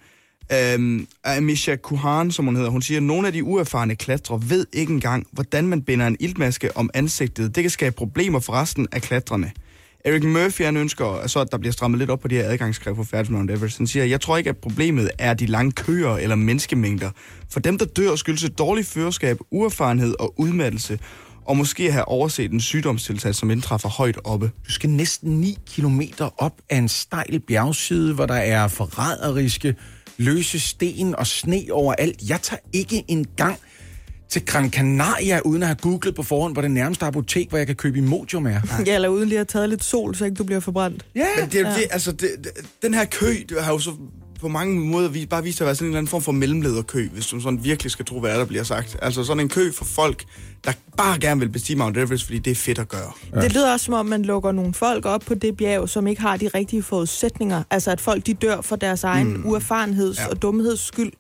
[0.53, 4.65] Øhm, Amisha Kuhan, som hun hedder, hun siger, at nogle af de uerfarne klatre ved
[4.73, 7.55] ikke engang, hvordan man binder en iltmaske om ansigtet.
[7.55, 9.51] Det kan skabe problemer for resten af klatrerne.
[10.05, 12.95] Eric Murphy, han ønsker så, at der bliver strammet lidt op på de her adgangskrav
[12.95, 13.77] for færdig Mount Everest.
[13.77, 17.09] Han siger, jeg tror ikke, at problemet er de lange køer eller menneskemængder.
[17.51, 20.99] For dem, der dør, skyldes et dårligt førerskab, uerfarenhed og udmattelse,
[21.45, 24.51] og måske have overset en sygdomstilstand, som indtræffer højt oppe.
[24.67, 26.01] Du skal næsten 9 km
[26.37, 29.75] op af en stejl bjergside, hvor der er forræderiske
[30.17, 32.29] løse sten og sne overalt.
[32.29, 33.57] Jeg tager ikke engang
[34.29, 37.67] til Gran Canaria, uden at have googlet på forhånd, hvor det nærmeste apotek, hvor jeg
[37.67, 38.59] kan købe Imodium er.
[38.85, 41.05] Ja, eller uden lige at have taget lidt sol, så ikke du bliver forbrændt.
[41.15, 42.51] Ja, Men det er jo det, altså, det, det,
[42.81, 43.91] den her kø, det har jo så
[44.41, 46.31] på mange måder vi, bare vist sig at være sådan en eller anden form for
[46.31, 48.97] mellemlederkø, hvis du sådan virkelig skal tro, hvad der bliver sagt.
[49.01, 50.23] Altså sådan en kø for folk,
[50.65, 53.11] der bare gerne vil bestige Mount Everest, fordi det er fedt at gøre.
[53.35, 53.41] Ja.
[53.41, 56.21] Det lyder også, som om man lukker nogle folk op på det bjerg, som ikke
[56.21, 57.63] har de rigtige forudsætninger.
[57.71, 59.43] Altså, at folk de dør for deres egen mm.
[59.45, 60.21] uerfarenheds- Ja.
[60.23, 60.27] ja.
[60.29, 61.11] og dumheds skyld.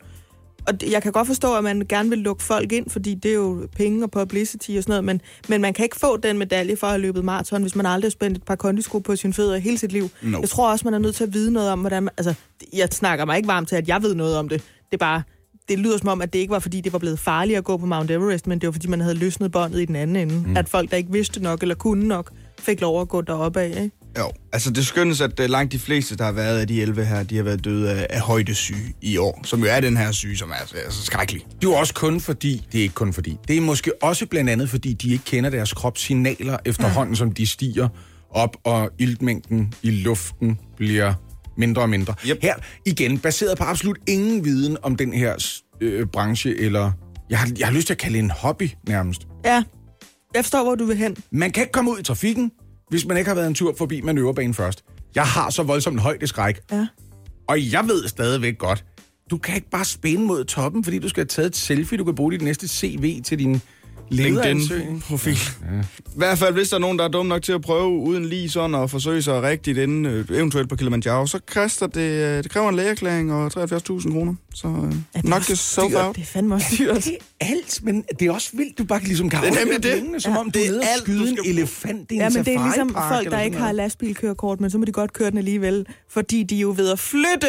[0.69, 3.35] Og jeg kan godt forstå, at man gerne vil lukke folk ind, fordi det er
[3.35, 6.75] jo penge og publicity og sådan noget, men, men man kan ikke få den medalje
[6.75, 9.33] for at have løbet maraton, hvis man aldrig har spændt et par kondisko på sine
[9.33, 10.09] fødder hele sit liv.
[10.21, 10.39] No.
[10.39, 12.13] Jeg tror også, man er nødt til at vide noget om, hvordan man...
[12.17, 12.33] Altså,
[12.73, 14.61] jeg snakker mig ikke varmt til, at jeg ved noget om det.
[14.61, 15.23] Det er bare...
[15.69, 17.77] Det lyder som om, at det ikke var, fordi det var blevet farligt at gå
[17.77, 20.47] på Mount Everest, men det var, fordi man havde løsnet båndet i den anden ende.
[20.47, 20.57] Mm.
[20.57, 23.67] At folk, der ikke vidste nok eller kunne nok, fik lov at gå deroppe af.
[23.67, 23.91] Ikke?
[24.17, 27.05] Jo, altså det skyndes, at uh, langt de fleste, der har været af de 11
[27.05, 30.11] her, de har været døde af, af højdesyge i år, som jo er den her
[30.11, 31.45] syge, som er altså, altså skrækkelig.
[31.45, 34.25] Det er jo også kun fordi, det er ikke kun fordi, det er måske også
[34.25, 37.87] blandt andet fordi, de ikke kender deres kropssignaler efterhånden, som de stiger
[38.31, 41.13] op, og iltmængden i luften bliver
[41.57, 42.13] mindre og mindre.
[42.27, 42.37] Yep.
[42.41, 42.55] Her
[42.85, 46.91] igen, baseret på absolut ingen viden om den her øh, branche, eller
[47.29, 49.27] jeg har, jeg har lyst til at kalde det en hobby nærmest.
[49.45, 49.63] Ja,
[50.35, 51.17] jeg forstår, hvor du vil hen.
[51.31, 52.51] Man kan ikke komme ud i trafikken,
[52.89, 54.83] hvis man ikke har været en tur forbi manøvrebanen først.
[55.15, 56.87] Jeg har så voldsomt en højdeskræk, Ja.
[57.47, 58.85] og jeg ved stadigvæk godt,
[59.31, 62.03] du kan ikke bare spænde mod toppen, fordi du skal have taget et selfie, du
[62.03, 63.61] kan bruge dit næste CV til din
[64.09, 64.77] LinkedIn-profil.
[64.77, 65.37] LinkedIn-profil.
[65.75, 65.79] Ja.
[66.07, 68.25] I hvert fald, hvis der er nogen, der er dum nok til at prøve uden
[68.25, 72.43] lige sådan og forsøge sig rigtigt inden, øh, eventuelt på Kilimanjaro, så koster det, øh,
[72.43, 74.33] det kræver en lægeerklæring og 73.000 kroner.
[74.53, 76.01] Så øh, Ja, nok yourself dyrt.
[76.05, 76.15] out.
[76.15, 76.95] Det er fandme også dyrt.
[76.95, 79.83] Det er alt, men det er også vildt, du bare ligesom kan Det er nemlig
[79.83, 79.93] det.
[79.93, 82.45] pengene, som Ja, om du det er alt, skyde en elefant i en Ja, men
[82.45, 85.37] det er ligesom folk, der ikke har lastbilkørekort, men så må de godt køre den
[85.37, 87.47] alligevel, fordi de er jo ved at flytte.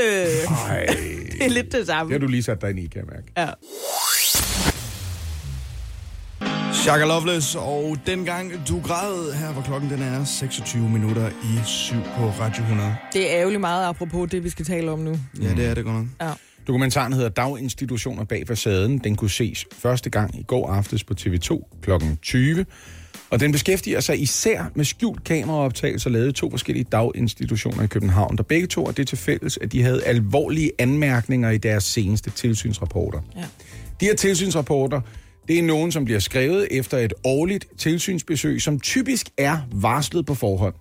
[0.68, 0.86] Ej,
[1.32, 2.12] Det er lidt det det samme.
[2.12, 3.32] har du lige sat dig ind i, kan jeg mærke.
[3.36, 3.46] Ja.
[6.80, 11.94] Shaka Loveless, og dengang du græd, her hvor klokken den er 26 minutter i 7
[11.94, 12.96] på Radio 100.
[13.12, 15.16] Det er ærgerligt meget apropos det, vi skal tale om nu.
[15.42, 16.06] Ja, det er det godt nok.
[16.20, 16.30] Ja.
[16.66, 18.98] Dokumentaren hedder Daginstitutioner bag facaden.
[18.98, 21.90] Den kunne ses første gang i går aftes på TV2 kl.
[22.22, 22.66] 20.
[23.30, 28.36] Og den beskæftiger sig især med skjult kameraoptagelser lavet i to forskellige daginstitutioner i København,
[28.36, 32.30] der begge to er det til fælles, at de havde alvorlige anmærkninger i deres seneste
[32.30, 33.20] tilsynsrapporter.
[33.36, 33.44] Ja.
[34.00, 35.00] De her tilsynsrapporter,
[35.50, 40.34] det er nogen, som bliver skrevet efter et årligt tilsynsbesøg, som typisk er varslet på
[40.34, 40.74] forhånd.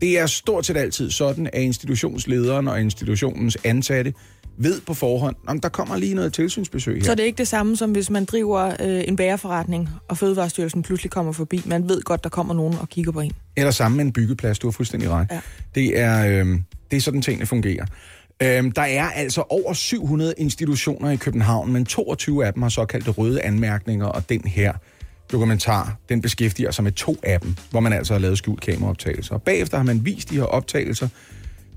[0.00, 4.14] Det er stort set altid sådan, at institutionslederen og institutionens ansatte
[4.58, 7.04] ved på forhånd, om der kommer lige noget tilsynsbesøg her.
[7.04, 10.82] Så det er ikke det samme, som hvis man driver øh, en bagerforretning, og Fødevarestyrelsen
[10.82, 11.62] pludselig kommer forbi.
[11.66, 13.32] Man ved godt, der kommer nogen og kigger på en.
[13.56, 15.26] Eller sammen med en byggeplads, du har fuldstændig ret.
[15.30, 15.40] Ja.
[15.74, 16.58] Det, er, øh,
[16.90, 17.86] det er sådan, tingene fungerer.
[18.42, 23.10] Øhm, der er altså over 700 institutioner i København, men 22 af dem har såkaldte
[23.10, 24.72] røde anmærkninger, og den her
[25.32, 29.34] dokumentar, den beskæftiger sig med to af dem, hvor man altså har lavet skjult kameraoptagelser.
[29.34, 31.08] Og bagefter har man vist de her optagelser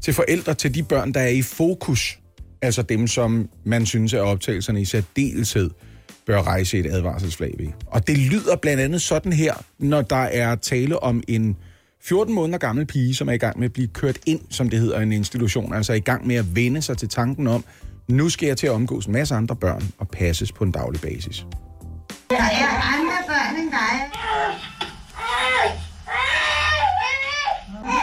[0.01, 2.19] til forældre til de børn, der er i fokus.
[2.61, 5.69] Altså dem, som man synes, at optagelserne i særdeleshed
[6.25, 7.67] bør rejse et advarselsflag ved.
[7.87, 11.57] Og det lyder blandt andet sådan her, når der er tale om en
[12.07, 14.79] 14 måneder gammel pige, som er i gang med at blive kørt ind, som det
[14.79, 15.73] hedder, en institution.
[15.73, 17.63] Altså i gang med at vende sig til tanken om,
[18.07, 21.01] nu skal jeg til at omgås en masse andre børn og passes på en daglig
[21.01, 21.45] basis.
[22.29, 24.11] Der er andre børn end dig.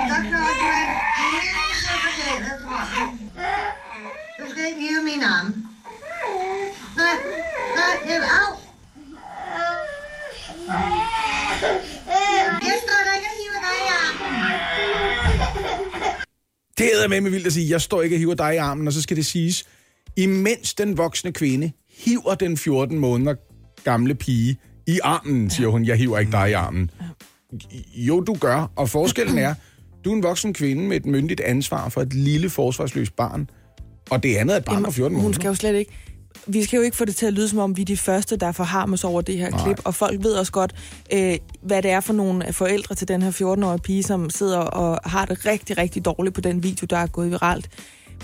[0.08, 0.90] Så klart, du jeg.
[4.50, 5.46] Skal ikke hive min arm.
[6.96, 7.16] Nej,
[7.76, 8.62] nej, det er af.
[12.62, 12.78] Jeg
[16.78, 18.92] det er med vildt at sige, jeg står ikke og hiver dig i armen, og
[18.92, 19.64] så skal det siges,
[20.16, 23.34] imens den voksne kvinde hiver den 14 måneder
[23.84, 24.56] gamle pige
[24.86, 26.90] i armen, siger hun, jeg hiver ikke dig i armen.
[27.94, 29.54] Jo, du gør, og forskellen er,
[30.04, 33.50] du er en voksen kvinde med et myndigt ansvar for et lille forsvarsløst barn,
[34.10, 35.22] og det andet er et barn på 14 måneder.
[35.22, 35.92] Hun skal jo slet ikke...
[36.46, 38.36] Vi skal jo ikke få det til at lyde, som om vi er de første,
[38.36, 39.64] der forharmes over det her Nej.
[39.64, 39.80] klip.
[39.84, 40.74] Og folk ved også godt,
[41.12, 45.10] øh, hvad det er for nogle forældre til den her 14-årige pige, som sidder og
[45.10, 47.68] har det rigtig, rigtig dårligt på den video, der er gået viralt.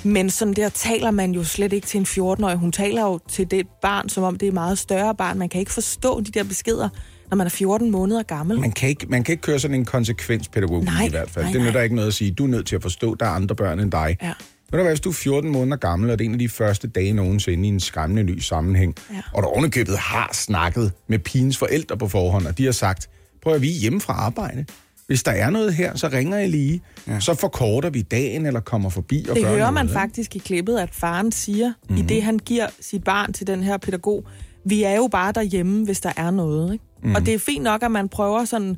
[0.02, 2.56] Men sådan der taler man jo slet ikke til en 14-årig.
[2.56, 5.38] Hun taler jo til det barn, som om det er et meget større barn.
[5.38, 6.88] Man kan ikke forstå de der beskeder,
[7.30, 8.60] når man er 14 måneder gammel.
[8.60, 11.44] Man kan, ikke, man kan ikke køre sådan en konsekvenspædagog Nej, i hvert fald.
[11.44, 11.82] nej, det nytter nej.
[11.82, 13.90] ikke noget at sige, du er nødt til at forstå, der er andre børn end
[13.92, 14.16] dig.
[14.22, 14.32] Ja.
[14.72, 16.48] Ved du hvad, hvis du er 14 måneder gammel, og det er en af de
[16.48, 19.20] første dage nogensinde i en skræmmende ny sammenhæng, Ja.
[19.34, 23.08] og du ovenikøbet har snakket med pigens forældre på forhånd, og de har sagt,
[23.42, 24.64] prøv at vi er hjemme fra arbejde.
[25.06, 26.82] Hvis der er noget her, så ringer jeg lige.
[27.06, 27.20] Ja.
[27.20, 29.74] Så forkorter vi dagen, eller kommer forbi og Det gør hører noget.
[29.74, 31.96] man faktisk i klippet, at faren siger, mm-hmm.
[31.96, 32.04] Mhm.
[32.04, 34.24] i det han giver sit barn til den her pædagog,
[34.64, 36.72] vi er jo bare derhjemme, hvis der er noget.
[36.72, 36.84] Ikke?
[37.02, 37.08] Mhm.
[37.08, 37.14] Mm.
[37.14, 38.76] Og det er fint nok, at man prøver sådan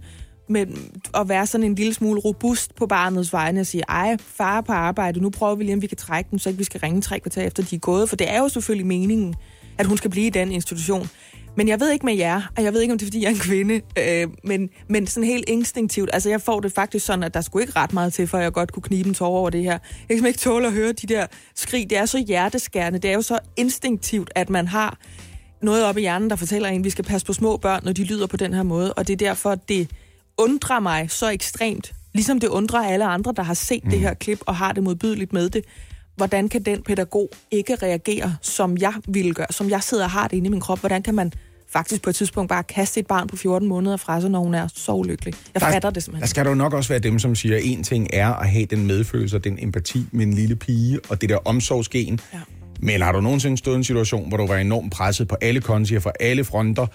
[0.51, 0.67] med
[1.15, 4.73] at være sådan en lille smule robust på barnets vegne og sige, ej, far på
[4.73, 7.01] arbejde, nu prøver vi lige, om vi kan trække dem, så ikke vi skal ringe
[7.01, 8.09] tre kvarter efter, de er gået.
[8.09, 9.35] For det er jo selvfølgelig meningen,
[9.79, 11.09] at hun skal blive i den institution.
[11.57, 13.27] Men jeg ved ikke med jer, og jeg ved ikke, om det er, fordi jeg
[13.27, 17.23] er en kvinde, øh, men, men sådan helt instinktivt, altså jeg får det faktisk sådan,
[17.23, 19.51] at der skulle ikke ret meget til, for jeg godt kunne knibe en tårer over
[19.51, 19.71] det her.
[19.71, 21.91] Jeg kan simpelthen ikke tåle at høre de der skrig.
[21.91, 24.99] Det er så hjerteskærende, det er jo så instinktivt, at man har
[25.63, 27.93] noget op i hjernen, der fortæller en, at vi skal passe på små børn, når
[27.93, 29.91] de lyder på den her måde, og det er derfor, det
[30.41, 33.91] undrer mig så ekstremt, ligesom det undrer alle andre, der har set mm.
[33.91, 35.65] det her klip og har det modbydeligt med det.
[36.17, 40.29] Hvordan kan den pædagog ikke reagere, som jeg ville gøre, som jeg sidder og har
[40.29, 40.79] det inde i min krop?
[40.81, 41.33] Hvordan kan man
[41.73, 44.55] faktisk på et tidspunkt bare kaste et barn på 14 måneder fra sig, når hun
[44.55, 45.35] er så ulykkelig?
[45.55, 46.21] Jeg Der- fatter det simpelthen.
[46.23, 48.65] Der skal jo nok også være dem, som siger, at en ting er at have
[48.65, 52.21] den medfølelse og den empati med en lille pige, og det der omsorgsgen.
[52.33, 52.39] Ja.
[52.83, 55.61] Men har du nogensinde stået i en situation, hvor du var enormt presset på alle
[55.61, 56.87] kontier, fra alle fronter?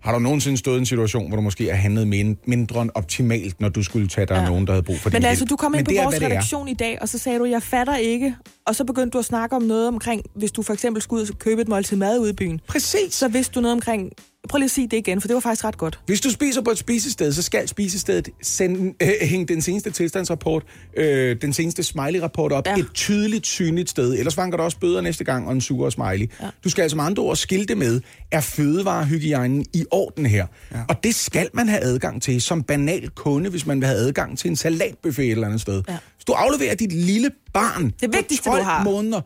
[0.00, 2.90] Har du nogensinde stået i en situation, hvor du måske har handlet min- mindre end
[2.94, 4.44] optimalt, når du skulle tage dig ja.
[4.48, 5.50] Nogen, der havde brug for din Men altså, hjælp?
[5.50, 6.28] du kom ind Men på det er, vores det er.
[6.28, 8.34] redaktion i dag, og så sagde du, jeg fatter ikke.
[8.66, 11.28] Og så begyndte du at snakke om noget omkring, hvis du for eksempel skulle ud
[11.30, 12.60] og købe et måltid mad ude i byen.
[12.68, 13.14] Præcis.
[13.14, 14.10] Så vidste du noget omkring...
[14.48, 16.00] Prøv lige at sige det igen, for det var faktisk ret godt.
[16.06, 20.62] Hvis du spiser på et spisested, så skal spisestedet sende, øh, hænge den seneste tilstandsrapport,
[20.96, 22.76] øh, den seneste smiley-rapport op, ja.
[22.76, 24.12] Et tydeligt, synligt sted.
[24.18, 26.30] Ellers vanker der også bøder næste gang, og en sur smiley.
[26.42, 26.46] Ja.
[26.64, 28.00] Du skal altså med andre ord skilte med,
[28.32, 30.46] er fødevarehygiejnen i orden her?
[30.72, 30.78] Ja.
[30.88, 34.38] Og det skal man have adgang til som banal kunde, hvis man vil have adgang
[34.38, 35.82] til en salatbuffet et eller andet sted.
[35.88, 35.92] Ja.
[35.92, 35.98] Ja.
[36.16, 38.84] Hvis du afleverer dit lille barn Det vigtigste, på 12 du har.
[38.84, 39.20] måneder,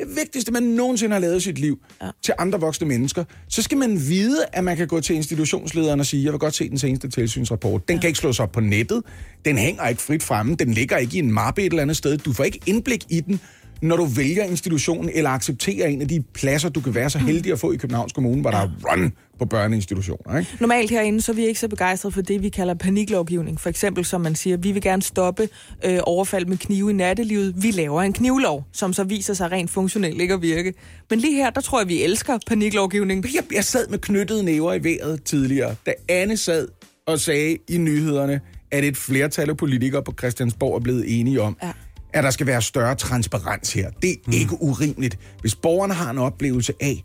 [0.00, 2.10] det vigtigste, man nogensinde har lavet i sit liv ja.
[2.22, 6.06] til andre voksne mennesker, så skal man vide, at man kan gå til institutionslederen og
[6.06, 7.88] sige, jeg vil godt se den seneste tilsynsrapport.
[7.88, 8.00] Den ja.
[8.00, 9.02] kan ikke slås op på nettet.
[9.44, 10.54] Den hænger ikke frit fremme.
[10.54, 12.18] Den ligger ikke i en mappe et eller andet sted.
[12.18, 13.40] Du får ikke indblik i den,
[13.82, 17.52] når du vælger institutionen eller accepterer en af de pladser, du kan være så heldig
[17.52, 20.38] at få i Københavns Kommune, hvor der er run på børneinstitutioner.
[20.38, 20.50] Ikke?
[20.60, 23.60] Normalt herinde, så er vi ikke så begejstrede for det, vi kalder paniklovgivning.
[23.60, 25.48] For eksempel, som man siger, vi vil gerne stoppe
[25.84, 27.54] øh, overfald med knive i nattelivet.
[27.62, 30.74] Vi laver en knivlov, som så viser sig rent funktionelt ikke at virke.
[31.10, 33.24] Men lige her, der tror jeg, vi elsker paniklovgivning.
[33.34, 36.68] Jeg, jeg sad med knyttede næver i vejret tidligere, da Anne sad
[37.06, 41.56] og sagde i nyhederne, at et flertal af politikere på Christiansborg er blevet enige om,
[41.62, 41.72] Ja.
[42.12, 43.90] at der skal være større transparens her.
[44.02, 44.32] Det er mm.
[44.32, 45.18] ikke urimeligt.
[45.40, 47.04] Hvis borgerne har en oplevelse af,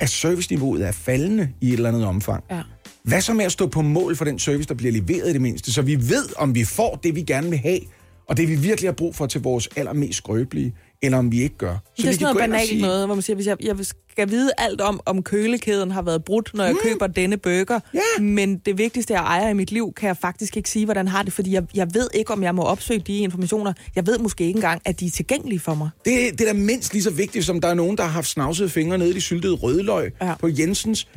[0.00, 2.62] at serviceniveauet er faldende i et eller andet omfang, Ja.
[3.02, 5.40] hvad så med at stå på mål for den service, der bliver leveret i det
[5.40, 7.80] mindste, så vi ved, om vi får det, vi gerne vil have,
[8.28, 11.56] og det vi virkelig har brug for til vores allermest skrøbelige, eller om vi ikke
[11.58, 11.72] gør.
[11.74, 13.76] Så det er sådan noget banalt sige, noget, hvor man siger, hvis jeg, jeg
[14.10, 16.78] skal vide alt om, om kølekæden har været brudt, når jeg mm.
[16.82, 18.22] køber denne burger, Ja.
[18.22, 21.22] men det vigtigste, jeg ejer i mit liv, kan jeg faktisk ikke sige, hvordan har
[21.22, 23.72] det, fordi jeg, jeg ved ikke, om jeg må opsøge de informationer.
[23.96, 25.90] Jeg ved måske ikke engang, at de er tilgængelige for mig.
[26.04, 28.28] Det, det er da mindst lige så vigtigt, som der er nogen, der har haft
[28.28, 30.34] snavsede fingre nede i de syltede rødløg Ja.
[30.34, 31.08] på Jensens,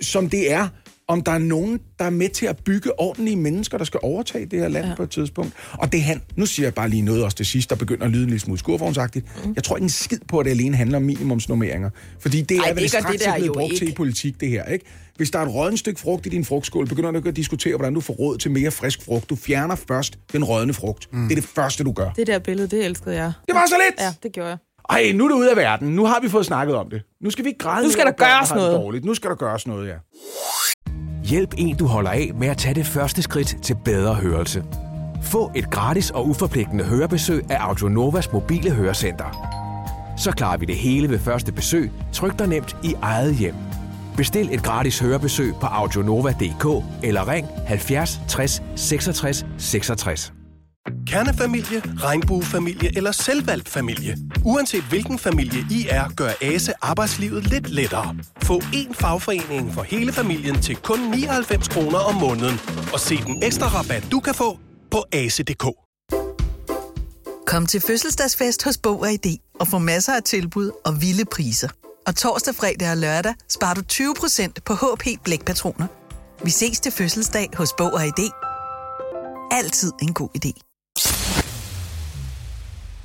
[0.00, 0.68] som det er,
[1.08, 4.46] om der er nogen, der er med til at bygge ordentlige mennesker, der skal overtage
[4.46, 4.94] det her land ja.
[4.94, 5.52] på et tidspunkt.
[5.72, 8.10] Og det han, nu siger jeg bare lige noget også til sidst, der begynder at
[8.10, 9.44] lyde lille smule skurvognsagtigt.
[9.44, 9.52] Mm.
[9.54, 11.90] Jeg tror ikke en skid på, at det alene handler om minimumsnummeringer.
[12.20, 13.92] Fordi det Ej, er, hvad det straks det der blevet brugt til ikke.
[13.92, 14.64] i politik, det her.
[14.64, 14.84] Ikke?
[15.16, 17.76] Hvis der er et rådent stykke frugt i din frugtskål, begynder du ikke at diskutere,
[17.76, 19.30] hvordan du får råd til mere frisk frugt.
[19.30, 21.08] Du fjerner først den rådne frugt.
[21.12, 21.28] Mm.
[21.28, 22.10] Det er det første, du gør.
[22.10, 23.32] Det der billede, det elskede jeg.
[23.46, 24.00] Det var så lidt!
[24.00, 24.58] Ja, det gjorde jeg.
[24.90, 25.88] Ej, nu er det ude af verden.
[25.88, 27.02] Nu har vi fået snakket om det.
[27.20, 28.72] Nu skal vi ikke græde Nu skal der gøres noget.
[28.72, 29.04] Dårligt.
[29.04, 29.94] Nu skal der gøres noget, ja.
[31.28, 34.64] Hjælp en, du holder af med at tage det første skridt til bedre hørelse.
[35.22, 39.24] Få et gratis og uforpligtende hørebesøg af Audionovas mobile hørecenter.
[40.16, 43.54] Så klarer vi det hele ved første besøg, tryk dig nemt i eget hjem.
[44.16, 50.37] Bestil et gratis hørebesøg på audionova.dk eller ring 70 60 66 66.
[51.06, 54.16] Kernefamilie, regnbuefamilie eller selvvalgt familie.
[54.44, 58.16] Uanset hvilken familie I er, gør ASE arbejdslivet lidt lettere.
[58.42, 62.60] Få én fagforening for hele familien til kun 99 kroner om måneden.
[62.92, 64.58] Og se den ekstra rabat, du kan få
[64.90, 65.64] på ase.dk.
[67.46, 71.68] Kom til fødselsdagsfest hos Bog og ID og få masser af tilbud og vilde priser.
[72.06, 75.86] Og torsdag, fredag og lørdag sparer du 20% på HP Blækpatroner.
[76.44, 78.30] Vi ses til fødselsdag hos Bog og ID.
[79.50, 80.67] Altid en god idé.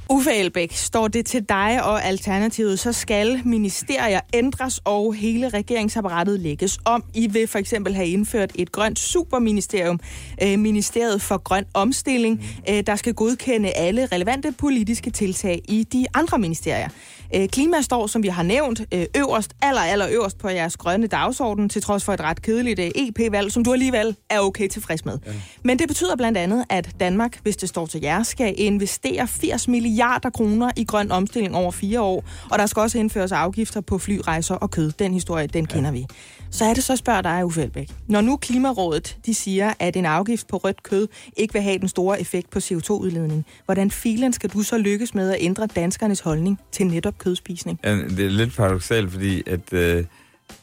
[0.09, 6.39] Uffe Elbæk, står det til dig og Alternativet, så skal ministerier ændres og hele regeringsapparatet
[6.39, 7.03] lægges om.
[7.13, 9.99] I vil for eksempel have indført et grønt superministerium,
[10.43, 16.05] øh, Ministeriet for Grøn Omstilling, øh, der skal godkende alle relevante politiske tiltag i de
[16.13, 16.89] andre ministerier.
[17.35, 21.07] Øh, klima står, som vi har nævnt, øh, øverst, aller, aller øverst på jeres grønne
[21.07, 25.05] dagsorden, til trods for et ret kedeligt øh, EP-valg, som du alligevel er okay tilfreds
[25.05, 25.17] med.
[25.25, 25.31] Ja.
[25.63, 29.67] Men det betyder blandt andet, at Danmark, hvis det står til jer, skal investere 80
[29.67, 33.97] milliarder kroner i grøn omstilling over fire år, og der skal også indføres afgifter på
[33.97, 34.91] flyrejser og kød.
[34.91, 36.05] Den historie, den kender vi.
[36.53, 37.89] Så er det så spørger dig, Uffe Elbæk.
[38.07, 41.87] Når nu Klimarådet de siger, at en afgift på rødt kød ikke vil have den
[41.87, 46.59] store effekt på CO2-udledning, hvordan filen skal du så lykkes med at ændre danskernes holdning
[46.71, 47.79] til netop kødspisning?
[47.83, 50.05] Ja, det er lidt paradoxalt, fordi at øh,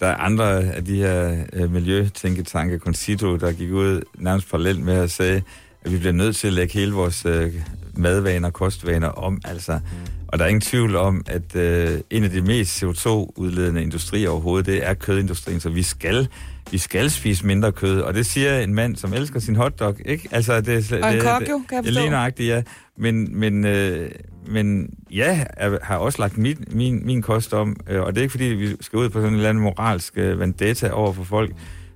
[0.00, 4.94] der er andre af de her øh, miljøtænketanke, Concito, der gik ud nærmest parallelt med
[4.94, 5.42] at sige,
[5.84, 7.54] at vi bliver nødt til at lægge hele vores øh,
[7.96, 9.40] madvaner, kostvaner om.
[9.44, 9.80] Altså.
[10.28, 14.66] Og der er ingen tvivl om, at øh, en af de mest CO2-udledende industrier overhovedet,
[14.66, 16.28] det er kødindustrien, så vi skal
[16.70, 20.28] vi skal spise mindre kød, og det siger en mand, som elsker sin hotdog, ikke?
[20.30, 22.00] Altså, det, er Og en kok jo, kan jeg det forstå.
[22.00, 22.62] lige nøjagtigt, ja.
[22.96, 24.10] Men, men, øh,
[24.46, 28.22] men jeg er, har også lagt min, min, min kost om, øh, og det er
[28.22, 31.24] ikke fordi, vi skal ud på sådan en eller anden moralsk øh, vendetta over for
[31.24, 31.52] folk,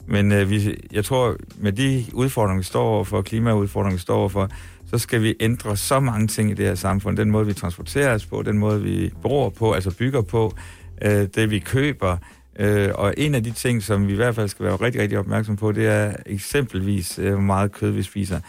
[0.07, 4.49] men øh, vi, jeg tror, med de udfordringer, vi står overfor, klimaudfordringer, vi står overfor,
[4.91, 7.16] så skal vi ændre så mange ting i det her samfund.
[7.16, 10.55] Den måde, vi transporterer os på, den måde, vi bor på, altså bygger på,
[11.03, 12.16] øh, det vi køber.
[12.59, 15.18] Øh, og en af de ting, som vi i hvert fald skal være rigtig, rigtig
[15.18, 18.41] opmærksom på, det er eksempelvis, øh, hvor meget kød vi spiser.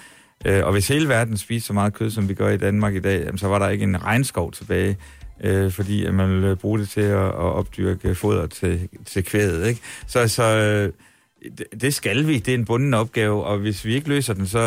[0.46, 3.00] Øh, og hvis hele verden spiser så meget kød, som vi gør i Danmark i
[3.00, 4.98] dag, jamen, så var der ikke en regnskov tilbage,
[5.44, 9.68] øh, fordi at man ville bruge det til at, at opdyrke foder til, til kvædet.
[9.68, 9.82] Ikke?
[10.08, 10.94] Så, så øh,
[11.58, 12.40] det- det skal vi.
[12.40, 14.60] Det er en bunden opgave, og hvis vi ikke løser den, så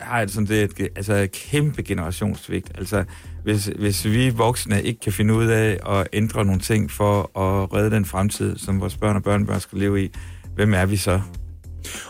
[0.00, 2.70] har jeg sådan, det et, altså et kæmpe generationssvigt.
[2.78, 3.04] Altså,
[3.44, 7.74] hvis, hvis vi voksne ikke kan finde ud af at ændre nogle ting for at
[7.74, 10.10] redde den fremtid, som vores børn og børnebørn skal leve i,
[10.54, 11.20] hvem er vi så?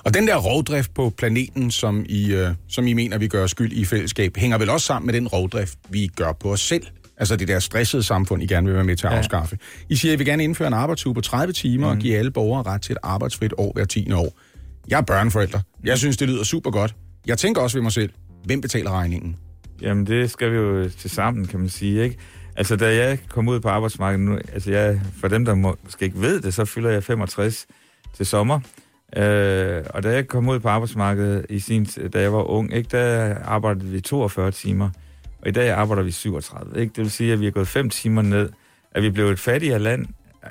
[0.05, 3.72] Og den der rovdrift på planeten, som I, øh, som I mener, vi gør skyld
[3.72, 6.86] i fællesskab, hænger vel også sammen med den rovdrift, vi gør på os selv.
[7.20, 9.18] Altså det der stressede samfund, I gerne vil være med til at Ja.
[9.18, 9.58] afskaffe.
[9.88, 11.90] I siger, at I vil gerne indføre en arbejdsuge på 30 timer mm.
[11.90, 14.12] og give alle borgere ret til et arbejdsfrit år hver 10.
[14.12, 14.32] år.
[14.88, 15.60] Jeg er børneforælder.
[15.84, 16.94] Jeg synes, det lyder super godt.
[17.26, 18.10] Jeg tænker også ved mig selv,
[18.44, 19.36] hvem betaler regningen?
[19.82, 22.16] Jamen, det skal vi jo til sammen, kan man sige, ikke?
[22.56, 26.20] Altså, da jeg kom ud på arbejdsmarkedet nu, altså jeg, for dem, der måske ikke
[26.20, 27.66] ved det, så fylder jeg 65
[28.16, 28.60] til sommer.
[29.16, 32.88] Øh, og da jeg kom ud på arbejdsmarkedet, i sin, da jeg var ung, ikke,
[32.92, 34.90] der arbejdede vi 42 timer.
[35.49, 36.80] Og i dag arbejder vi 37.
[36.80, 36.92] Ikke?
[36.96, 38.51] Det vil sige, at vi er gået 5 timer ned.
[38.94, 40.07] Er vi blevet et fattigere land?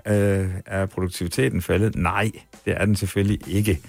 [0.08, 1.95] Øh, er produktiviteten faldet?
[1.95, 2.32] Nej,
[2.66, 3.80] det er den selvfølgelig ikke.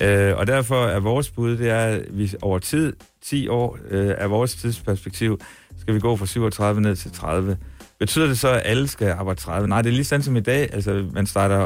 [0.00, 2.92] Øh, og derfor er vores bud, det er, at vi over tid,
[3.22, 5.40] 10 år øh, af vores tidsperspektiv,
[5.80, 7.56] skal vi gå fra 37 ned til 30.
[7.98, 9.68] Betyder det så, at alle skal arbejde 30?
[9.68, 10.74] Nej, det er lige sådan som i dag.
[10.74, 11.58] Altså, man starter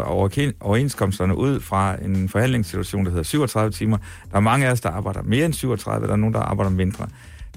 [0.60, 3.98] overenskomsterne ud fra en forhandlingssituation, der hedder 37 timer.
[4.30, 6.70] Der er mange af os, der arbejder mere end 37, der er nogen, der arbejder
[6.70, 7.08] mindre.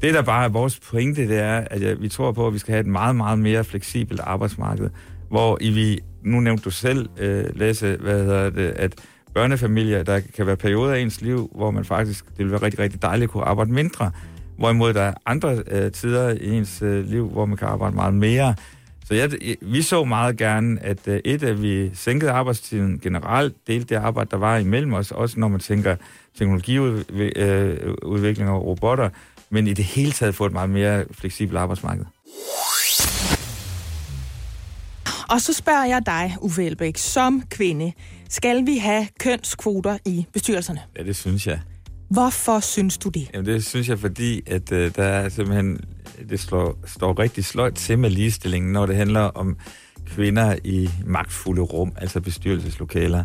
[0.01, 2.71] Det, der bare er vores pointe, det er, at vi tror på, at vi skal
[2.71, 4.89] have et meget, meget mere fleksibelt arbejdsmarked,
[5.29, 8.93] hvor i vi, nu nævnte du selv, øh, Lasse, hvad hedder det, at
[9.33, 12.79] børnefamilier, der kan være perioder af ens liv, hvor man faktisk, det vil være rigtig,
[12.79, 14.11] rigtig dejligt at kunne arbejde mindre.
[14.57, 18.13] Hvorimod der er andre øh, tider i ens øh, liv, hvor man kan arbejde meget
[18.13, 18.55] mere.
[19.05, 19.29] Så jeg,
[19.61, 24.31] vi så meget gerne, at øh, et, at vi sænkede arbejdstiden generelt, delte det arbejde,
[24.31, 25.95] der var imellem os, også når man tænker
[26.37, 29.09] teknologiudvikling øh, og robotter,
[29.51, 32.05] men i det hele taget få et meget mere fleksibelt arbejdsmarked.
[35.29, 37.93] Og så spørger jeg dig, Uffe Elbæk, som kvinde,
[38.29, 40.79] skal vi have kønskvoter i bestyrelserne?
[40.97, 41.59] Ja, det synes jeg.
[42.09, 43.29] Hvorfor synes du det?
[43.33, 45.79] Jamen, det synes jeg, fordi at øh, der er simpelthen,
[46.29, 49.57] det slår, står rigtig sløjt til med ligestillingen, når det handler om
[50.05, 53.23] kvinder i magtfulde rum, altså bestyrelseslokaler.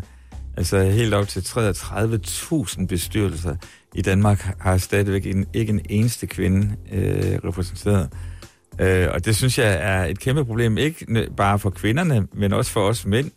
[0.57, 3.55] Altså helt op til 33.000 bestyrelser
[3.95, 8.09] i Danmark har stadigvæk en, ikke en eneste kvinde øh, repræsenteret.
[8.79, 12.71] Øh, og det synes jeg er et kæmpe problem, ikke bare for kvinderne, men også
[12.71, 13.31] for os mænd,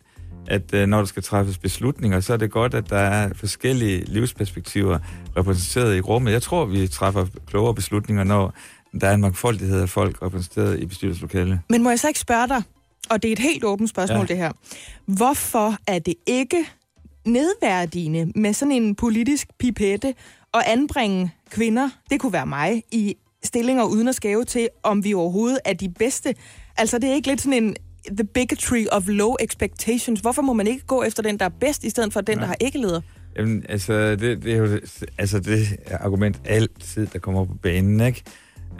[0.47, 4.03] at øh, når der skal træffes beslutninger, så er det godt, at der er forskellige
[4.05, 4.99] livsperspektiver
[5.37, 6.31] repræsenteret i rummet.
[6.31, 8.53] Jeg tror, vi træffer klogere beslutninger, når
[9.01, 11.59] der er en mangfoldighed af folk repræsenteret i bestyrelseslokalet.
[11.69, 12.63] Men må jeg så ikke spørge dig,
[13.09, 14.25] og det er et helt åbent spørgsmål ja.
[14.25, 14.51] det her.
[15.05, 16.65] Hvorfor er det ikke
[17.25, 20.13] nedværdigende med sådan en politisk pipette
[20.53, 25.13] at anbringe kvinder, det kunne være mig, i stillinger uden at skæve til, om vi
[25.13, 26.35] overhovedet er de bedste?
[26.77, 27.75] Altså det er ikke lidt sådan en
[28.17, 30.19] the bigotry of low expectations.
[30.19, 32.45] Hvorfor må man ikke gå efter den, der er bedst, i stedet for den, der
[32.45, 33.01] har ikke leder?
[33.37, 37.53] Jamen, altså, det, det er jo det- altså, det er argument altid, der kommer på
[37.53, 38.23] banen, ikke?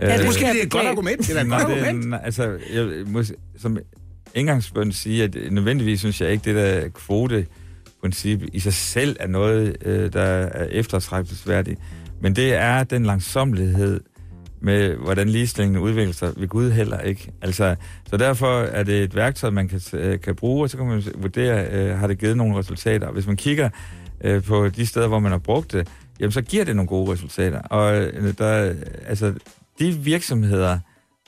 [0.02, 1.28] Ja, det Øh, måske det er et godt argument.
[1.28, 2.14] Det er et godt Nej, argument.
[2.14, 3.24] Det, altså, jeg må
[3.58, 3.78] som
[4.36, 6.90] indgangsbøn sige, at nødvendigvis synes jeg ikke, det der
[8.02, 11.80] princip i sig selv er noget, øh, der er eftertragtelsesværdigt.
[12.22, 14.02] Men det er den langsomlighed
[14.62, 17.32] med, hvordan ligestillingen udvikler sig ved Gud heller ikke.
[17.42, 17.76] Altså,
[18.10, 21.04] så derfor er det et værktøj, man kan, øh, kan bruge, og så kan man
[21.16, 23.12] vurdere, øh, har det givet nogle resultater.
[23.12, 23.70] Hvis man kigger
[24.24, 25.88] øh, på de steder, hvor man har brugt det,
[26.20, 27.62] jamen så giver det nogle gode resultater.
[27.62, 28.74] Og øh, der,
[29.06, 29.34] altså,
[29.80, 30.80] de virksomheder,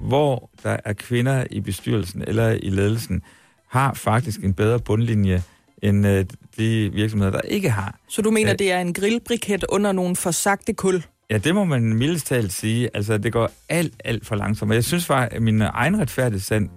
[0.02, 3.22] hvor der er kvinder i bestyrelsen eller i ledelsen,
[3.70, 5.44] har faktisk en bedre bundlinje
[5.84, 6.26] end øh,
[6.58, 8.00] de virksomheder, der ikke har.
[8.10, 11.04] Så du mener, Øh, det er en grillbriket under nogle forsagte kul?
[11.30, 12.90] Ja, det må man mildest talt sige.
[12.94, 14.72] Altså, det går alt, alt for langsomt.
[14.72, 16.70] Og jeg synes faktisk, at min egen retfærdighed sand...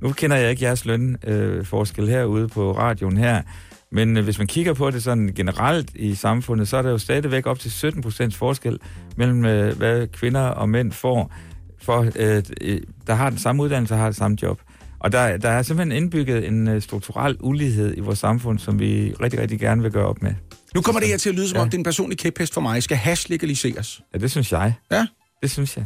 [0.00, 3.42] Nu kender jeg ikke jeres lønforskel øh, forskel herude på radioen her,
[3.92, 6.98] men øh, hvis man kigger på det sådan generelt i samfundet, så er der jo
[6.98, 8.78] stadigvæk op til 17 procents forskel
[9.16, 11.32] mellem, øh, hvad kvinder og mænd får,
[11.82, 14.60] for, øh, øh, der har den samme uddannelse og har det samme job.
[15.06, 19.14] Og der, der er simpelthen indbygget en øh, strukturel ulighed i vores samfund, som vi
[19.22, 20.34] rigtig, rigtig gerne vil gøre op med.
[20.74, 21.62] Nu kommer det her til at lyde, som Ja.
[21.62, 22.82] om det er en personlig kæphest for mig.
[22.82, 24.00] Skal hash legaliseres?
[24.14, 24.74] Ja, det synes jeg.
[24.90, 25.06] Ja.
[25.42, 25.84] Det synes jeg.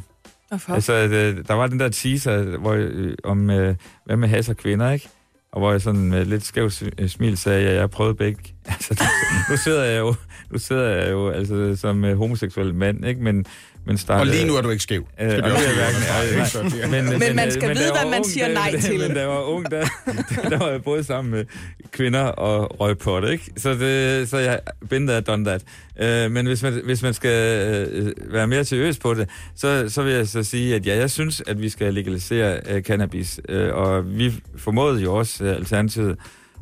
[0.49, 0.73] Hvorfor?
[0.75, 3.75] Altså, det, der var den der teaser hvor, øh, om, øh,
[4.07, 5.09] hvad med has og kvinder, ikke?
[5.53, 8.41] Og hvor jeg sådan med lidt skæv s- øh, smil sagde, at jeg prøvede begge.
[8.67, 9.05] Altså,
[9.51, 10.15] nu sidder jeg jo,
[10.53, 13.23] nu sidder jeg jo altså, som øh, homoseksuel mand, ikke?
[13.23, 13.45] Men,
[13.87, 15.07] men startede, Og lige nu er du ikke skæv.
[15.21, 15.53] Øh, jeg hverken-
[16.83, 18.99] er- men, Men man øh, skal da vide, hvad man siger der- nej til.
[19.01, 19.81] Men da jeg var ung, der,
[20.51, 21.45] der var jeg både sammen med
[21.93, 23.51] kvinder og røg på det, ikke?
[23.57, 24.61] Så, det, så jeg
[24.91, 25.63] been there, done that.
[26.27, 30.03] Uh, men hvis man, hvis man skal uh, være mere seriøs på det, så, så
[30.03, 33.41] vil jeg så sige, at ja, jeg synes, at vi skal legalisere uh, cannabis.
[33.49, 36.17] Uh, og vi formåede jo også uh, Alternativet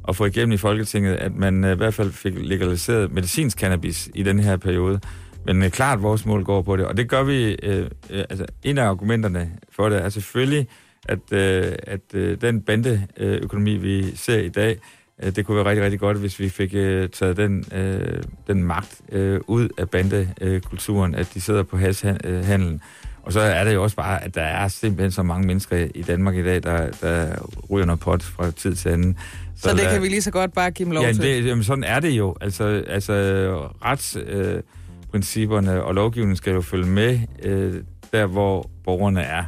[0.09, 4.09] at få igennem i Folketinget, at man uh, i hvert fald fik legaliseret medicinsk cannabis
[4.15, 5.01] i den her periode.
[5.47, 8.47] Men øh, klart, vores mål går på det, og det gør vi, øh, øh, altså
[8.63, 10.69] en af argumenterne for det er selvfølgelig,
[11.09, 14.79] at, øh, at øh, den bandeøkonomi, vi ser i dag,
[15.23, 18.63] øh, det kunne være rigtig, rigtig godt, hvis vi fik øh, taget den, øh, den
[18.65, 22.81] magt øh, ud af bandekulturen, at de sidder på hashandlen.
[23.23, 26.03] Og så er det jo også bare, at der er simpelthen så mange mennesker i
[26.03, 27.35] Danmark i dag, der, der
[27.71, 29.17] ryger noget pot fra tid til anden.
[29.57, 31.23] Så, så det lad- kan vi lige så godt bare give dem lov ja, til.
[31.23, 32.37] det, jamen, sådan er det jo.
[32.41, 33.13] Altså, altså
[33.85, 34.63] retsprincipperne øh,
[35.11, 37.75] principperne og lovgivningen skal jo følge med øh,
[38.13, 39.45] der, hvor borgerne er.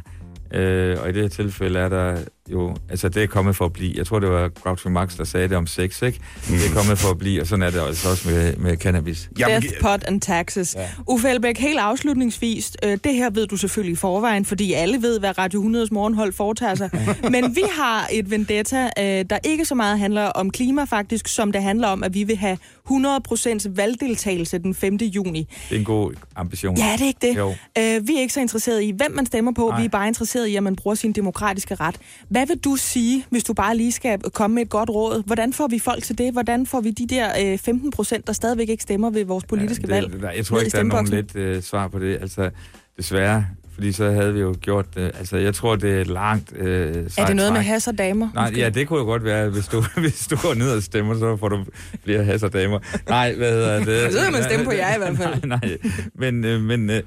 [0.53, 2.17] Øh, og i det her tilfælde er der
[2.51, 3.93] jo, altså det er kommet for at blive.
[3.97, 6.19] Jeg tror, det var Groucho Marx, der sagde det om sex, ikke?
[6.47, 9.29] Det er kommet for at blive, og sådan er det altså også med, med cannabis.
[9.37, 10.75] Death, pot and taxes.
[10.75, 10.87] Ja.
[11.07, 15.19] Uffe Elbæk, helt afslutningsvis, øh, det her ved du selvfølgelig i forvejen, fordi alle ved,
[15.19, 16.89] hvad Radio 100's morgenhold foretager sig.
[17.31, 21.51] Men vi har et vendetta, øh, der ikke så meget handler om klima faktisk, som
[21.51, 22.57] det handler om, at vi vil have
[22.89, 24.95] 100% valgdeltagelse den 5.
[24.95, 25.47] juni.
[25.69, 26.77] Det er en god ambition.
[26.77, 27.37] Ja, det er ikke det.
[27.37, 27.49] Jo.
[27.77, 29.67] Øh, vi er ikke så interesserede i, hvem man stemmer på.
[29.69, 29.79] Nej.
[29.79, 31.95] Vi er bare interesserede i, at man bruger sin demokratiske ret.
[32.29, 35.23] Hvad vil du sige, hvis du bare lige skal komme med et godt råd?
[35.25, 36.31] Hvordan får vi folk til det?
[36.33, 39.85] Hvordan får vi de der øh, 15 procent, der stadigvæk ikke stemmer ved vores politiske
[39.87, 40.13] Ja, valg?
[40.13, 42.17] det, jeg tror ikke, der er nogen let øh, svar på det.
[42.21, 42.49] Altså,
[42.97, 43.45] desværre.
[43.73, 45.01] Fordi så havde vi jo gjort det.
[45.01, 47.67] Altså, jeg tror, det er et langt øh, Er det noget med træk.
[47.67, 48.29] has og damer?
[48.33, 48.61] Nej, måske?
[48.61, 51.37] ja, det kunne jo godt være, hvis du, hvis du går ned og stemmer, så
[51.37, 51.65] får du
[52.03, 52.79] flere hasser damer.
[53.09, 54.11] Nej, hvad hedder det?
[54.13, 55.43] Så kan man stemme på jer i hvert fald.
[55.45, 55.77] Nej, nej.
[56.15, 57.01] Men, øh, men, øh,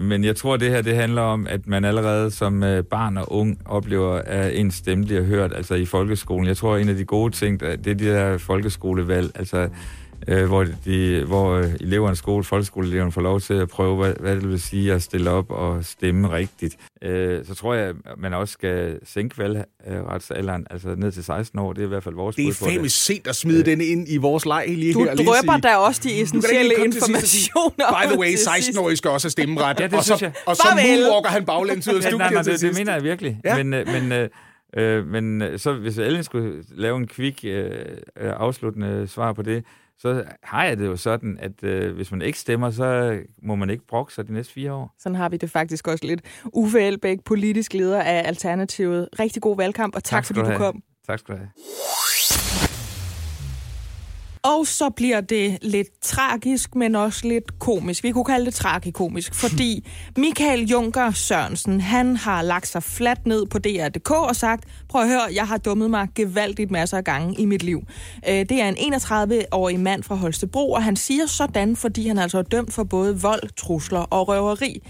[0.00, 3.32] men jeg tror, det her det handler om, at man allerede som øh, barn og
[3.32, 6.46] ung oplever, at ens stemme bliver hørt, altså i folkeskolen.
[6.46, 9.68] Jeg tror, en af de gode ting, det er de der folkeskolevalg, altså
[10.28, 14.36] øh, hvor, de, hvor øh, eleverne, skole, folkeskoleeleverne får lov til at prøve, hvad, hvad
[14.36, 16.76] det vil sige at stille op og stemme rigtigt.
[17.02, 19.38] Øh, så tror jeg, at man også skal sænke
[19.86, 21.72] valgretsalderen, altså ned til 16 år.
[21.72, 22.72] Det er i hvert fald vores Det bud er på det.
[22.72, 25.14] fandme sent at smide den ind i vores leg lige Du her.
[25.14, 28.02] lige drøber da også de Du essentielle informationer.
[28.02, 28.78] By the way, til sidst.
[28.78, 29.80] 16-årige skal også have stemmeret.
[29.80, 30.32] Ja, det og så, synes jeg.
[30.46, 32.92] Og så moonwalker han baglæns ud af Ja, studiet nej, nej, til det, det mener
[32.92, 33.40] jeg virkelig.
[33.44, 33.56] Ja.
[33.62, 34.28] Men, øh, men, øh,
[34.76, 37.64] øh, men øh, så hvis Ellen skulle lave en kvik øh,
[38.20, 39.64] øh, afsluttende svar på det,
[40.00, 43.70] så har jeg det jo sådan, at øh, hvis man ikke stemmer, så må man
[43.70, 44.94] ikke brokke sig de næste fire år.
[44.98, 46.20] Sådan har vi det faktisk også lidt.
[46.52, 49.08] Uffe Elbæk, politisk leder af Alternativet.
[49.20, 50.58] Rigtig god valgkamp, og tak, tak fordi du have.
[50.58, 50.82] kom.
[51.06, 51.50] Tak skal du have.
[54.42, 58.04] Og så bliver det lidt tragisk, men også lidt komisk.
[58.04, 63.46] Vi kunne kalde det tragikomisk, fordi Michael Junker Sørensen, han har lagt sig fladt ned
[63.46, 67.40] på DR.dk og sagt, prøv at høre, jeg har dummet mig gevaldigt masser af gange
[67.40, 67.82] i mit liv.
[68.28, 72.38] Øh, Det er en 31-årig mand fra Holstebro, og han siger sådan, fordi han altså
[72.38, 74.82] er dømt for både vold, trusler og røveri.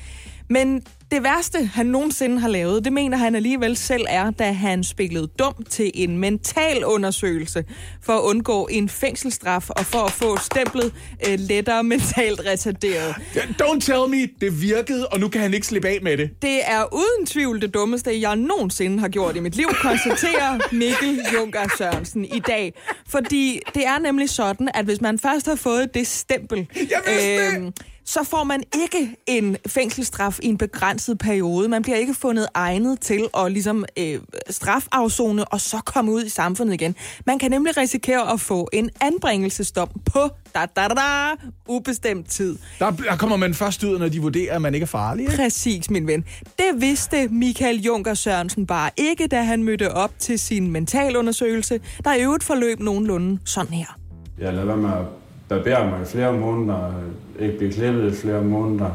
[0.49, 4.85] Men det værste, han nogensinde har lavet, det mener han alligevel selv er, da han
[4.85, 7.65] spillede dum til en mental undersøgelse
[8.03, 10.93] for at undgå en fængselsstraf og for at få stemplet
[11.29, 13.15] øh, lettere mentalt retarderet.
[13.63, 16.31] Don't tell me, det virkede, og nu kan han ikke slippe af med det.
[16.43, 21.21] Det er uden tvivl det dummeste, jeg nogensinde har gjort i mit liv, konstaterer Mikkel
[21.35, 22.75] Junker Sørensen i dag.
[23.07, 26.69] Fordi det er nemlig sådan, at hvis man først har fået det stempel,
[27.09, 27.73] øhm,
[28.05, 31.69] så får man ikke en fængselsstraf i en begrænset periode.
[31.69, 34.21] Man bliver ikke fundet egnet til at ligesom, øh,
[34.51, 36.95] strafafzone og så komme ud i samfundet igen.
[37.27, 41.35] Man kan nemlig risikere at få en anbringelsesdom på da, da, da, da,
[41.69, 42.59] ubestemt tid.
[42.79, 45.23] Der, der kommer man først ud, når de vurderer, at man ikke er farlig.
[45.23, 45.37] Ikke?
[45.37, 46.25] Præcis, min ven.
[46.59, 52.15] Det vidste Michael Junker Sørensen bare ikke, da han mødte op til sin mentalundersøgelse, der
[52.15, 53.99] i øvrigt forløb nogenlunde sådan her.
[54.39, 55.20] Jeg lader være med at
[55.51, 56.93] barbere mig i flere måneder,
[57.39, 58.91] ikke blive klippet i flere måneder,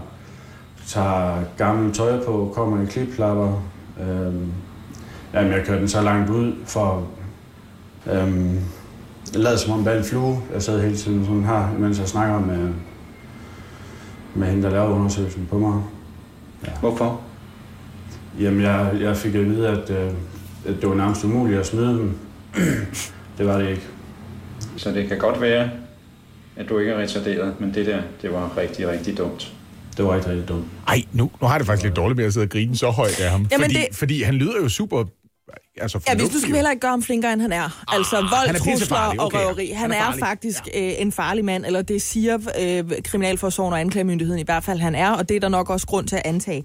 [0.87, 3.63] tager gammel tøj på, kommer i klipklapper.
[4.01, 4.51] Øhm,
[5.33, 7.07] jamen, jeg kørte den så langt ud for
[8.11, 8.59] øhm,
[9.33, 10.41] jeg lavede som om det er en flue.
[10.53, 12.69] Jeg sad hele tiden sådan her, mens jeg snakker med,
[14.35, 15.83] med hende, der lavede undersøgelsen på mig.
[16.67, 16.71] Ja.
[16.79, 17.21] Hvorfor?
[18.39, 20.11] Jamen, jeg, jeg fik at vide, at, øh,
[20.65, 22.17] at det var nærmest umuligt at smide dem.
[23.37, 23.87] det var det ikke.
[24.77, 25.69] Så det kan godt være,
[26.57, 29.53] at du ikke er retarderet, men det der, det var rigtig, rigtig dumt.
[29.97, 30.65] Det var rigtig, rigtig dumt.
[30.87, 32.89] Ej, nu, nu har jeg det faktisk lidt dårligt med at sidde og grine så
[32.89, 33.47] højt af ham.
[33.51, 35.03] Jamen, fordi, det- fordi han lyder jo super
[35.77, 37.83] altså, Ja, hvis du skal heller ikke gøre ham flinkere, end han er.
[37.87, 39.37] Altså vold, er trusler pissefarlig, og okay.
[39.37, 39.67] røveri.
[39.67, 40.19] Han, Han er er, farlig.
[40.19, 44.79] faktisk øh, en farlig mand, eller det siger øh, Kriminalforsorgen og Anklagemyndigheden i hvert fald,
[44.79, 46.63] han er, og det er der nok også grund til at antage.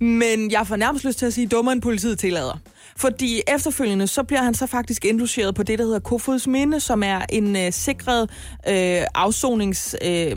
[0.00, 2.58] Men jeg får nærmest lyst til at sige, dummere end politiet tillader.
[3.00, 7.02] Fordi efterfølgende, så bliver han så faktisk indlogeret på det, der hedder Kofods Minde, som
[7.02, 8.30] er en øh, sikret
[8.68, 9.96] øh, afsonings...
[10.04, 10.36] Øh,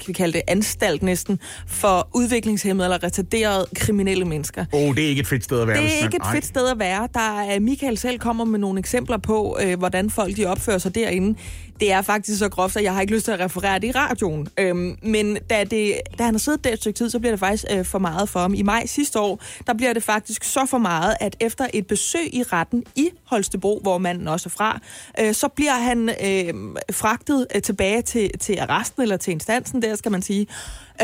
[0.00, 4.64] kan vi kalde det, anstalt næsten, for udviklingshemmede eller retarderede kriminelle mennesker.
[4.72, 5.76] Åh, oh, det er ikke et fedt sted at være.
[5.76, 7.08] Det er ikke et fedt sted at være.
[7.14, 10.94] Der er, Michael selv kommer med nogle eksempler på, øh, hvordan folk de opfører sig
[10.94, 11.38] derinde.
[11.80, 13.92] Det er faktisk så groft, at jeg har ikke lyst til at referere det i
[13.92, 14.48] radioen.
[14.58, 17.40] Øhm, men da, det, da han har siddet der et stykke tid, så bliver det
[17.40, 18.54] faktisk øh, for meget for ham.
[18.54, 22.34] I maj sidste år, der bliver det faktisk så for meget, at efter et besøg
[22.34, 24.80] i retten i Holstebro, hvor manden også er fra,
[25.20, 26.54] øh, så bliver han øh,
[26.92, 30.46] fragtet øh, tilbage til, til arresten, eller til instansen der, skal man sige.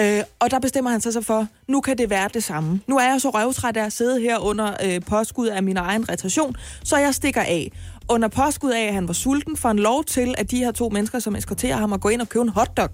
[0.00, 2.80] Øh, og der bestemmer han sig så for, nu kan det være det samme.
[2.86, 6.08] Nu er jeg så røvtræt af at sidde her under øh, påskud af min egen
[6.08, 7.72] retation, så jeg stikker af.
[8.08, 10.88] Under påskud af, at han var sulten, får han lov til, at de her to
[10.88, 12.90] mennesker, som eskorterer ham, at gå ind og købe en hotdog.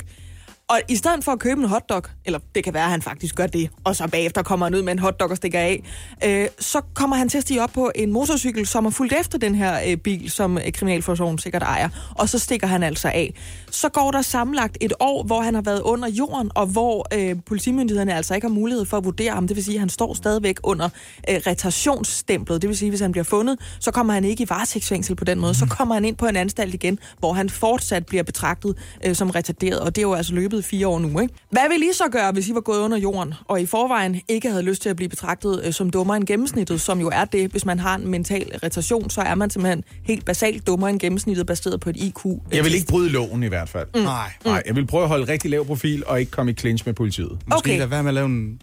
[0.73, 3.35] Og i stedet for at købe en hotdog, eller det kan være, at han faktisk
[3.35, 5.83] gør det, og så bagefter kommer han ud med en hotdog og stikker af,
[6.25, 9.39] øh, så kommer han til at stige op på en motorcykel, som er fulgt efter
[9.39, 13.35] den her øh, bil, som øh, Kriminalforsorgen sikkert ejer, og så stikker han altså af.
[13.70, 17.37] Så går der sammenlagt et år, hvor han har været under jorden, og hvor øh,
[17.47, 19.49] politimyndighederne altså ikke har mulighed for at vurdere ham.
[19.49, 20.89] Det vil sige, at han står stadigvæk under
[21.31, 22.62] øh, retationsstemplet.
[22.62, 25.25] Det vil sige, at hvis han bliver fundet, så kommer han ikke i varetægtsfængsel på
[25.25, 25.55] den måde.
[25.55, 29.31] Så kommer han ind på en anstalt igen, hvor han fortsat bliver betragtet øh, som
[29.31, 31.20] retarderet, og det er jo altså løbet fire år nu.
[31.20, 31.34] Ikke?
[31.50, 34.50] Hvad vil I så gøre, hvis I var gået under jorden, og i forvejen ikke
[34.50, 37.50] havde lyst til at blive betragtet øh, som dummere end gennemsnittet, som jo er det,
[37.50, 41.46] hvis man har en mental retardation, så er man simpelthen helt basalt dummere end gennemsnittet,
[41.46, 42.18] baseret på et IQ.
[42.52, 43.86] Jeg vil ikke bryde loven i hvert fald.
[43.94, 44.00] Mm.
[44.00, 44.32] Nej.
[44.44, 46.94] Nej, jeg vil prøve at holde rigtig lav profil og ikke komme i clinch med
[46.94, 47.38] politiet.
[47.46, 47.78] Måske Okay.
[47.78, 48.60] lade være med at lave en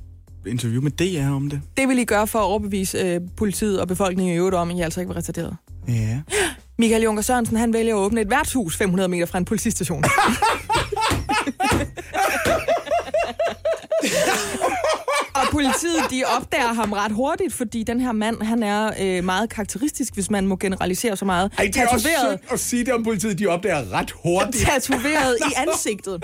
[0.48, 1.62] interview med DR om det.
[1.78, 4.78] Det vil I gøre for at overbevise øh, politiet og befolkningen i øvrigt om, at
[4.78, 5.56] I altså ikke var retarderet.
[5.88, 6.20] Ja.
[6.80, 10.04] Michael Junker Sørensen, han vælger at åbne et værtshus 500 meter fra en politistation.
[15.36, 19.50] og politiet, de opdager ham ret hurtigt, fordi den her mand, han er øh, meget
[19.50, 21.52] karakteristisk, hvis man må generalisere så meget.
[21.58, 24.66] Ej, det er også Tatoveret- synd at sige det om politiet, de opdager ret hurtigt.
[24.68, 26.24] tatoveret i ansigtet.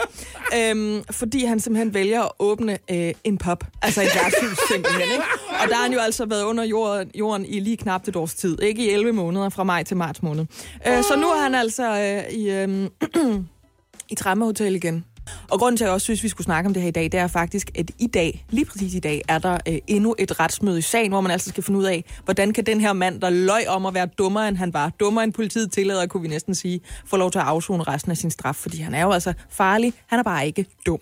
[0.55, 3.63] Øhm, fordi han simpelthen vælger at åbne øh, en pub.
[3.81, 5.01] Altså et værtshus simpelthen.
[5.11, 5.23] Ikke?
[5.63, 8.33] Og der har han jo altså været under jorden, jorden i lige knap et års
[8.33, 8.61] tid.
[8.61, 10.45] Ikke i 11 måneder, fra maj til marts måned.
[10.87, 12.89] Øh, så nu er han altså øh, i, øh,
[14.11, 15.05] i Tramme Hotel igen.
[15.51, 17.03] Og grunden til, at jeg også synes, vi skulle snakke om det her i dag,
[17.03, 20.39] det er faktisk, at i dag, lige præcis i dag, er der øh, endnu et
[20.39, 23.21] retsmøde i sagen, hvor man altså skal finde ud af, hvordan kan den her mand,
[23.21, 26.27] der løj om at være dummere, end han var, dummere end politiet tillader, kunne vi
[26.27, 29.11] næsten sige, få lov til at afzone resten af sin straf, fordi han er jo
[29.11, 30.99] altså farlig, han er bare ikke dum.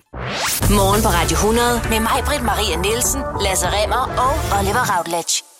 [0.69, 5.53] Morgen på Radio 100 med mig, Britt Maria Nielsen, Lasse Remmer og Oliver Routledge.